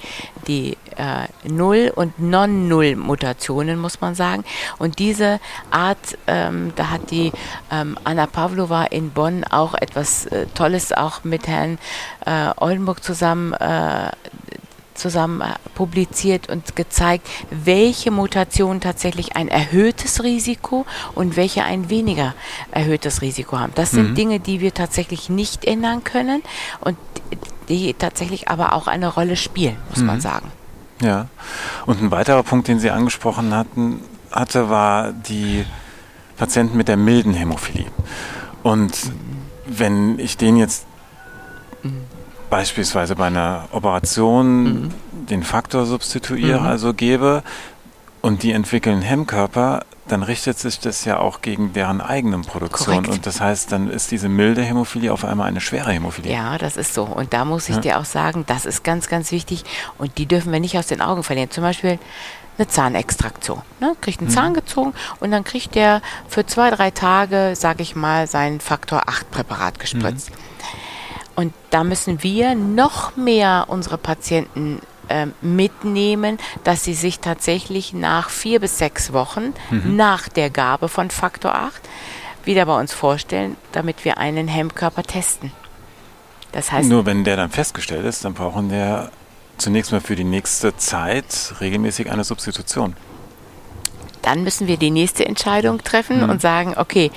die 0.48 0.78
äh, 0.98 1.50
Null- 1.50 1.92
und 1.96 2.20
Non-Null-Mutationen, 2.20 3.80
muss 3.80 4.02
man 4.02 4.16
sagen. 4.16 4.44
Und 4.78 5.00
diese 5.00 5.40
Art, 5.72 6.18
ähm, 6.28 6.74
da 6.76 6.92
hat 6.92 7.12
die 7.12 7.32
ähm, 7.72 7.98
Anna 8.04 8.28
Pavlova 8.28 8.86
in 8.86 9.12
Bonn 9.12 9.44
auch 9.44 9.74
etwas 9.74 10.26
äh, 10.28 10.46
Tolles 10.54 10.94
auch 10.94 11.24
mit 11.24 11.48
Herrn 11.48 11.78
äh, 12.26 12.50
Oldenburg 12.58 13.04
zusammen 13.04 13.54
äh, 13.54 14.12
zusammen 14.96 15.42
äh, 15.42 15.54
publiziert 15.76 16.50
und 16.50 16.76
gezeigt, 16.76 17.28
welche 17.52 18.12
Mutationen 18.12 18.82
tatsächlich 18.82 19.36
ein 19.36 19.48
erhöhtes 19.48 20.24
Risiko 20.24 20.86
und 21.14 21.36
welche 21.36 21.64
ein 21.64 21.90
weniger 21.90 22.34
erhöhtes 22.72 23.22
Risiko 23.22 23.60
haben. 23.60 23.74
Das 23.76 23.92
sind 23.92 24.12
mhm. 24.12 24.16
Dinge, 24.16 24.40
die 24.40 24.62
wir 24.62 24.74
tatsächlich 24.74 25.30
nicht 25.30 25.66
ändern 25.66 26.04
können 26.04 26.42
und 26.80 26.98
die 27.70 27.94
tatsächlich 27.94 28.50
aber 28.50 28.74
auch 28.74 28.88
eine 28.88 29.08
Rolle 29.08 29.36
spielen, 29.36 29.78
muss 29.90 30.00
mhm. 30.00 30.06
man 30.06 30.22
sagen. 30.22 30.52
Ja, 31.02 31.28
und 31.86 32.02
ein 32.02 32.12
weiterer 32.12 32.44
Punkt, 32.44 32.68
den 32.68 32.80
Sie 32.80 32.90
angesprochen 32.90 33.54
hatten, 33.54 34.02
hatte, 34.32 34.70
war 34.70 35.12
die 35.12 35.66
Patienten 36.38 36.78
mit 36.78 36.88
der 36.88 36.98
milden 36.98 37.34
Hämophilie. 37.34 37.88
Und 38.64 38.94
wenn 39.66 40.20
ich 40.20 40.38
den 40.38 40.58
jetzt 40.58 40.86
mhm. 41.84 42.02
beispielsweise 42.50 43.16
bei 43.16 43.28
einer 43.28 43.68
Operation 43.72 44.64
mhm. 44.64 44.92
den 45.30 45.44
Faktor 45.44 45.86
substituiere, 45.86 46.62
mhm. 46.62 46.68
also 46.68 46.94
gebe, 46.94 47.44
und 48.22 48.42
die 48.42 48.54
entwickeln 48.54 49.02
Hemmkörper, 49.02 49.82
dann 50.08 50.22
richtet 50.22 50.60
sich 50.60 50.80
das 50.80 51.04
ja 51.06 51.20
auch 51.20 51.42
gegen 51.42 51.74
deren 51.74 52.00
eigenen 52.00 52.44
Produktion. 52.44 52.98
Korrekt. 52.98 53.10
Und 53.10 53.26
das 53.26 53.42
heißt, 53.42 53.72
dann 53.72 53.90
ist 53.90 54.12
diese 54.12 54.30
milde 54.30 54.62
Hämophilie 54.62 55.12
auf 55.12 55.26
einmal 55.26 55.48
eine 55.48 55.62
schwere 55.62 55.92
Hämophilie. 55.92 56.32
Ja, 56.32 56.58
das 56.58 56.78
ist 56.78 56.94
so. 56.94 57.04
Und 57.04 57.34
da 57.34 57.44
muss 57.44 57.70
ich 57.70 57.76
ja. 57.76 57.82
dir 57.82 58.00
auch 58.00 58.06
sagen, 58.06 58.44
das 58.46 58.66
ist 58.66 58.84
ganz, 58.84 59.08
ganz 59.08 59.32
wichtig. 59.32 59.64
Und 59.98 60.18
die 60.18 60.28
dürfen 60.28 60.52
wir 60.52 60.60
nicht 60.60 60.78
aus 60.78 60.88
den 60.88 61.02
Augen 61.02 61.24
verlieren. 61.24 61.50
Zum 61.50 61.64
Beispiel 61.64 61.98
eine 62.58 62.68
Zahnextraktion. 62.68 63.62
Ne? 63.80 63.96
Kriegt 64.02 64.20
einen 64.20 64.30
mhm. 64.30 64.34
Zahn 64.34 64.54
gezogen 64.54 64.94
und 65.20 65.32
dann 65.32 65.44
kriegt 65.44 65.76
der 65.76 66.02
für 66.28 66.46
zwei, 66.46 66.70
drei 66.70 66.92
Tage, 66.92 67.54
sage 67.56 67.82
ich 67.82 67.96
mal, 67.96 68.28
sein 68.28 68.60
Faktor 68.60 69.04
8 69.08 69.30
Präparat 69.32 69.80
gespritzt. 69.80 70.30
Mhm. 70.30 70.36
Und 71.36 71.54
da 71.70 71.84
müssen 71.84 72.24
wir 72.24 72.56
noch 72.56 73.18
mehr 73.18 73.66
unsere 73.68 73.98
Patienten 73.98 74.80
mitnehmen, 75.42 76.38
dass 76.64 76.84
sie 76.84 76.94
sich 76.94 77.20
tatsächlich 77.20 77.94
nach 77.94 78.30
vier 78.30 78.60
bis 78.60 78.78
sechs 78.78 79.14
Wochen 79.14 79.54
mhm. 79.70 79.96
nach 79.96 80.30
der 80.30 80.50
Gabe 80.50 80.90
von 80.90 81.10
Faktor 81.10 81.56
8 81.56 81.82
wieder 82.44 82.66
bei 82.66 82.80
uns 82.80 82.94
vorstellen, 82.94 83.56
damit 83.72 84.06
wir 84.06 84.18
einen 84.18 84.48
Hemmkörper 84.48 85.04
testen. 85.04 85.52
Das 86.52 86.72
heißt, 86.72 86.88
Nur 86.88 87.06
wenn 87.06 87.24
der 87.24 87.36
dann 87.36 87.50
festgestellt 87.50 88.06
ist, 88.06 88.24
dann 88.24 88.34
brauchen 88.34 88.72
wir 88.72 89.12
zunächst 89.58 89.92
mal 89.92 90.02
für 90.02 90.16
die 90.16 90.24
nächste 90.24 90.76
Zeit 90.78 91.54
regelmäßig 91.60 92.10
eine 92.10 92.24
Substitution. 92.24 92.96
Dann 94.22 94.44
müssen 94.44 94.68
wir 94.68 94.78
die 94.78 94.90
nächste 94.90 95.26
Entscheidung 95.26 95.84
treffen 95.84 96.24
mhm. 96.24 96.30
und 96.30 96.42
sagen, 96.42 96.74
okay, 96.78 97.12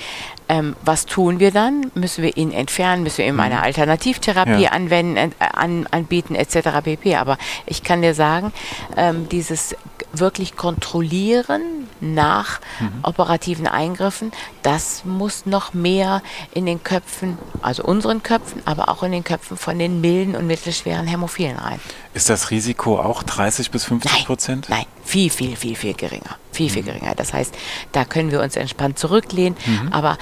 ähm, 0.49 0.77
was 0.83 1.07
tun 1.07 1.41
wir 1.41 1.51
dann? 1.51 1.91
Müssen 1.95 2.23
wir 2.23 2.37
ihn 2.37 2.53
entfernen? 2.53 3.03
Müssen 3.03 3.19
wir 3.19 3.27
ihm 3.27 3.41
eine 3.41 3.57
mhm. 3.57 3.63
Alternativtherapie 3.63 4.63
ja. 4.63 4.71
anwenden, 4.71 5.33
an, 5.39 5.87
anbieten 5.91 6.35
etc. 6.35 6.83
pp. 6.83 7.17
Aber 7.17 7.39
ich 7.67 7.83
kann 7.83 8.03
dir 8.03 8.15
sagen, 8.15 8.53
ähm, 8.97 9.29
dieses 9.29 9.77
wirklich 10.13 10.57
kontrollieren 10.57 11.89
nach 12.01 12.61
mhm. 12.81 13.01
operativen 13.03 13.67
Eingriffen, 13.67 14.33
das 14.63 15.05
muss 15.05 15.47
noch 15.47 15.75
mehr 15.75 16.23
in 16.55 16.67
den 16.67 16.83
Köpfen, 16.83 17.39
also 17.63 17.83
unseren 17.83 18.23
Köpfen, 18.23 18.63
aber 18.65 18.89
auch 18.89 19.03
in 19.03 19.13
den 19.13 19.25
Köpfen 19.25 19.57
von 19.57 19.79
den 19.79 20.01
milden 20.01 20.37
und 20.37 20.47
mittelschweren 20.47 21.07
Hämophilen 21.07 21.57
rein. 21.57 21.81
Ist 22.15 22.31
das 22.31 22.51
Risiko 22.51 22.99
auch 22.99 23.23
30 23.23 23.71
bis 23.71 23.85
50 23.85 24.27
Prozent? 24.27 24.67
Nein, 24.69 24.87
viel, 25.05 25.31
viel, 25.31 25.57
viel, 25.57 25.77
viel 25.77 25.95
geringer. 25.95 26.37
Viel, 26.53 26.71
viel 26.71 26.83
mhm. 26.83 26.87
geringer. 26.87 27.15
Das 27.15 27.33
heißt, 27.33 27.55
da 27.93 28.05
können 28.05 28.31
wir 28.31 28.41
uns 28.41 28.57
entspannt 28.57 28.99
zurücklehnen. 28.99 29.57
Mhm. 29.67 29.93
Aber 29.93 30.19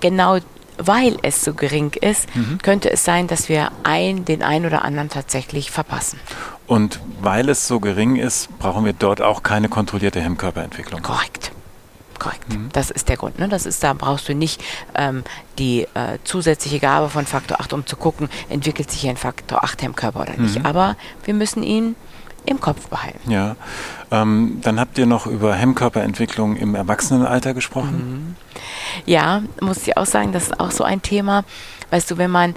genau 0.00 0.38
weil 0.78 1.16
es 1.22 1.44
so 1.44 1.54
gering 1.54 1.92
ist, 2.00 2.34
mhm. 2.34 2.58
könnte 2.62 2.90
es 2.90 3.04
sein, 3.04 3.26
dass 3.28 3.48
wir 3.48 3.70
ein, 3.82 4.24
den 4.24 4.42
einen 4.42 4.66
oder 4.66 4.84
anderen 4.84 5.10
tatsächlich 5.10 5.70
verpassen. 5.70 6.18
Und 6.72 7.00
weil 7.20 7.50
es 7.50 7.68
so 7.68 7.80
gering 7.80 8.16
ist, 8.16 8.48
brauchen 8.58 8.86
wir 8.86 8.94
dort 8.94 9.20
auch 9.20 9.42
keine 9.42 9.68
kontrollierte 9.68 10.22
Hemmkörperentwicklung. 10.22 11.02
Korrekt. 11.02 11.52
Korrekt. 12.18 12.48
Mhm. 12.48 12.70
Das 12.72 12.90
ist 12.90 13.10
der 13.10 13.18
Grund. 13.18 13.38
Ne? 13.38 13.46
Das 13.50 13.66
ist, 13.66 13.84
da 13.84 13.92
brauchst 13.92 14.26
du 14.26 14.34
nicht 14.34 14.64
ähm, 14.94 15.22
die 15.58 15.82
äh, 15.92 16.16
zusätzliche 16.24 16.80
Gabe 16.80 17.10
von 17.10 17.26
Faktor 17.26 17.60
8, 17.60 17.74
um 17.74 17.84
zu 17.84 17.96
gucken, 17.96 18.30
entwickelt 18.48 18.90
sich 18.90 19.06
ein 19.06 19.18
Faktor 19.18 19.62
8 19.62 19.82
Hemmkörper 19.82 20.22
oder 20.22 20.34
nicht. 20.38 20.60
Mhm. 20.60 20.64
Aber 20.64 20.96
wir 21.24 21.34
müssen 21.34 21.62
ihn 21.62 21.94
im 22.46 22.58
Kopf 22.58 22.88
behalten. 22.88 23.30
Ja. 23.30 23.54
Ähm, 24.10 24.60
dann 24.62 24.80
habt 24.80 24.96
ihr 24.96 25.04
noch 25.04 25.26
über 25.26 25.54
Hemmkörperentwicklung 25.54 26.56
im 26.56 26.74
Erwachsenenalter 26.74 27.52
gesprochen. 27.52 28.34
Ja, 29.04 29.42
muss 29.60 29.86
ich 29.86 29.98
auch 29.98 30.06
sagen, 30.06 30.32
das 30.32 30.44
ist 30.44 30.58
auch 30.58 30.70
so 30.70 30.84
ein 30.84 31.02
Thema. 31.02 31.44
Weißt 31.90 32.10
du, 32.10 32.16
wenn 32.16 32.30
man 32.30 32.54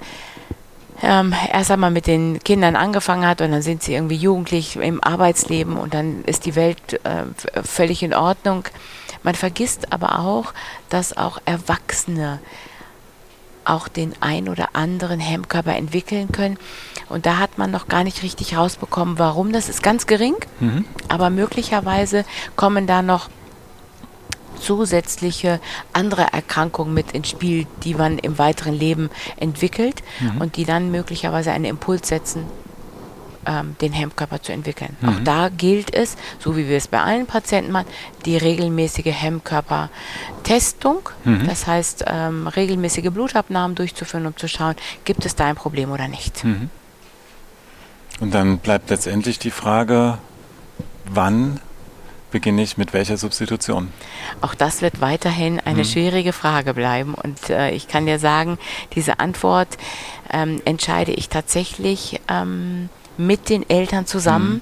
ähm, 1.02 1.34
erst 1.52 1.70
einmal 1.70 1.90
mit 1.90 2.06
den 2.06 2.38
Kindern 2.42 2.76
angefangen 2.76 3.26
hat 3.26 3.40
und 3.40 3.52
dann 3.52 3.62
sind 3.62 3.82
sie 3.82 3.94
irgendwie 3.94 4.16
jugendlich 4.16 4.76
im 4.76 5.02
Arbeitsleben 5.02 5.76
und 5.76 5.94
dann 5.94 6.24
ist 6.24 6.46
die 6.46 6.54
Welt 6.54 7.00
äh, 7.04 7.24
völlig 7.62 8.02
in 8.02 8.14
Ordnung. 8.14 8.64
Man 9.22 9.34
vergisst 9.34 9.92
aber 9.92 10.20
auch, 10.20 10.54
dass 10.88 11.16
auch 11.16 11.40
Erwachsene 11.44 12.40
auch 13.64 13.88
den 13.88 14.14
ein 14.20 14.48
oder 14.48 14.70
anderen 14.74 15.18
Hemmkörper 15.18 15.74
entwickeln 15.74 16.30
können. 16.30 16.56
Und 17.08 17.26
da 17.26 17.38
hat 17.38 17.58
man 17.58 17.70
noch 17.70 17.88
gar 17.88 18.04
nicht 18.04 18.22
richtig 18.22 18.56
rausbekommen, 18.56 19.18
warum. 19.18 19.52
Das 19.52 19.68
ist 19.68 19.82
ganz 19.82 20.06
gering, 20.06 20.36
mhm. 20.60 20.84
aber 21.08 21.30
möglicherweise 21.30 22.24
kommen 22.54 22.86
da 22.86 23.02
noch 23.02 23.28
zusätzliche 24.60 25.60
andere 25.92 26.32
Erkrankungen 26.32 26.94
mit 26.94 27.12
ins 27.12 27.28
Spiel, 27.28 27.66
die 27.84 27.94
man 27.94 28.18
im 28.18 28.38
weiteren 28.38 28.74
Leben 28.74 29.10
entwickelt 29.36 30.02
mhm. 30.20 30.40
und 30.40 30.56
die 30.56 30.64
dann 30.64 30.90
möglicherweise 30.90 31.52
einen 31.52 31.64
Impuls 31.64 32.08
setzen, 32.08 32.46
ähm, 33.46 33.76
den 33.80 33.92
Hemmkörper 33.92 34.42
zu 34.42 34.52
entwickeln. 34.52 34.96
Mhm. 35.00 35.08
Auch 35.08 35.20
da 35.24 35.48
gilt 35.48 35.94
es, 35.94 36.16
so 36.38 36.56
wie 36.56 36.68
wir 36.68 36.76
es 36.76 36.88
bei 36.88 37.00
allen 37.00 37.26
Patienten 37.26 37.72
machen, 37.72 37.86
die 38.24 38.36
regelmäßige 38.36 39.06
Hemmkörpertestung. 39.06 41.08
Mhm. 41.24 41.46
Das 41.46 41.66
heißt, 41.66 42.04
ähm, 42.06 42.48
regelmäßige 42.48 43.10
Blutabnahmen 43.10 43.76
durchzuführen, 43.76 44.26
um 44.26 44.36
zu 44.36 44.48
schauen, 44.48 44.74
gibt 45.04 45.24
es 45.24 45.36
da 45.36 45.46
ein 45.46 45.56
Problem 45.56 45.92
oder 45.92 46.08
nicht. 46.08 46.44
Mhm. 46.44 46.70
Und 48.20 48.34
dann 48.34 48.58
bleibt 48.58 48.90
letztendlich 48.90 49.38
die 49.38 49.50
Frage, 49.50 50.18
wann 51.04 51.60
beginne 52.36 52.60
ich 52.60 52.76
mit 52.76 52.92
welcher 52.92 53.16
Substitution? 53.16 53.90
Auch 54.42 54.54
das 54.54 54.82
wird 54.82 55.00
weiterhin 55.00 55.58
eine 55.58 55.78
mhm. 55.78 55.84
schwierige 55.86 56.34
Frage 56.34 56.74
bleiben. 56.74 57.14
Und 57.14 57.48
äh, 57.48 57.70
ich 57.70 57.88
kann 57.88 58.04
dir 58.04 58.18
sagen, 58.18 58.58
diese 58.94 59.20
Antwort 59.20 59.78
ähm, 60.30 60.60
entscheide 60.66 61.12
ich 61.12 61.30
tatsächlich 61.30 62.20
ähm, 62.28 62.90
mit 63.18 63.48
den 63.48 63.68
Eltern 63.68 64.06
zusammen. 64.06 64.54
Mhm. 64.54 64.60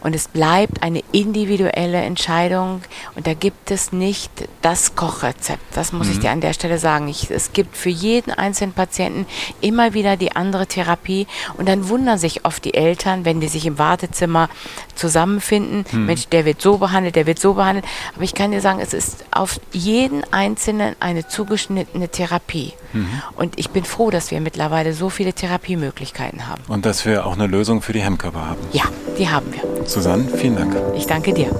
Und 0.00 0.14
es 0.14 0.28
bleibt 0.28 0.82
eine 0.82 1.02
individuelle 1.12 1.98
Entscheidung. 1.98 2.82
Und 3.14 3.26
da 3.26 3.34
gibt 3.34 3.70
es 3.70 3.92
nicht 3.92 4.30
das 4.62 4.94
Kochrezept. 4.94 5.62
Das 5.74 5.92
muss 5.92 6.06
mhm. 6.06 6.12
ich 6.12 6.18
dir 6.20 6.30
an 6.30 6.40
der 6.40 6.52
Stelle 6.52 6.78
sagen. 6.78 7.08
Ich, 7.08 7.30
es 7.30 7.52
gibt 7.52 7.76
für 7.76 7.88
jeden 7.88 8.32
einzelnen 8.32 8.72
Patienten 8.72 9.26
immer 9.60 9.94
wieder 9.94 10.16
die 10.16 10.34
andere 10.34 10.66
Therapie. 10.66 11.26
Und 11.56 11.68
dann 11.68 11.88
wundern 11.88 12.18
sich 12.18 12.44
oft 12.44 12.64
die 12.64 12.74
Eltern, 12.74 13.24
wenn 13.24 13.40
die 13.40 13.48
sich 13.48 13.66
im 13.66 13.78
Wartezimmer 13.78 14.48
zusammenfinden. 14.94 15.84
Mhm. 15.90 16.06
Mensch, 16.06 16.28
der 16.28 16.44
wird 16.44 16.60
so 16.60 16.78
behandelt, 16.78 17.16
der 17.16 17.26
wird 17.26 17.38
so 17.38 17.54
behandelt. 17.54 17.84
Aber 18.14 18.24
ich 18.24 18.34
kann 18.34 18.50
dir 18.50 18.60
sagen, 18.60 18.80
es 18.80 18.92
ist 18.92 19.24
auf 19.30 19.60
jeden 19.72 20.24
Einzelnen 20.32 20.96
eine 21.00 21.26
zugeschnittene 21.26 22.08
Therapie. 22.08 22.72
Mhm. 22.92 23.08
Und 23.36 23.58
ich 23.58 23.70
bin 23.70 23.84
froh, 23.84 24.10
dass 24.10 24.30
wir 24.30 24.40
mittlerweile 24.40 24.92
so 24.92 25.10
viele 25.10 25.32
Therapiemöglichkeiten 25.32 26.46
haben. 26.46 26.62
Und 26.68 26.86
dass 26.86 27.04
wir 27.04 27.26
auch 27.26 27.34
eine 27.34 27.46
Lösung 27.46 27.82
für 27.82 27.92
die 27.92 28.02
Hemmkörper 28.02 28.46
haben. 28.46 28.60
Ja, 28.72 28.84
die 29.18 29.28
haben 29.28 29.46
wir. 29.52 29.86
Susanne, 29.86 30.26
vielen 30.36 30.56
Dank. 30.56 30.76
Ich 30.96 31.06
danke 31.06 31.32
dir. 31.32 31.50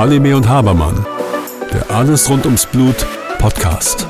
Halime 0.00 0.34
und 0.34 0.48
Habermann, 0.48 1.04
der 1.74 1.90
Alles 1.90 2.30
rund 2.30 2.46
ums 2.46 2.64
Blut 2.64 3.06
Podcast. 3.38 4.06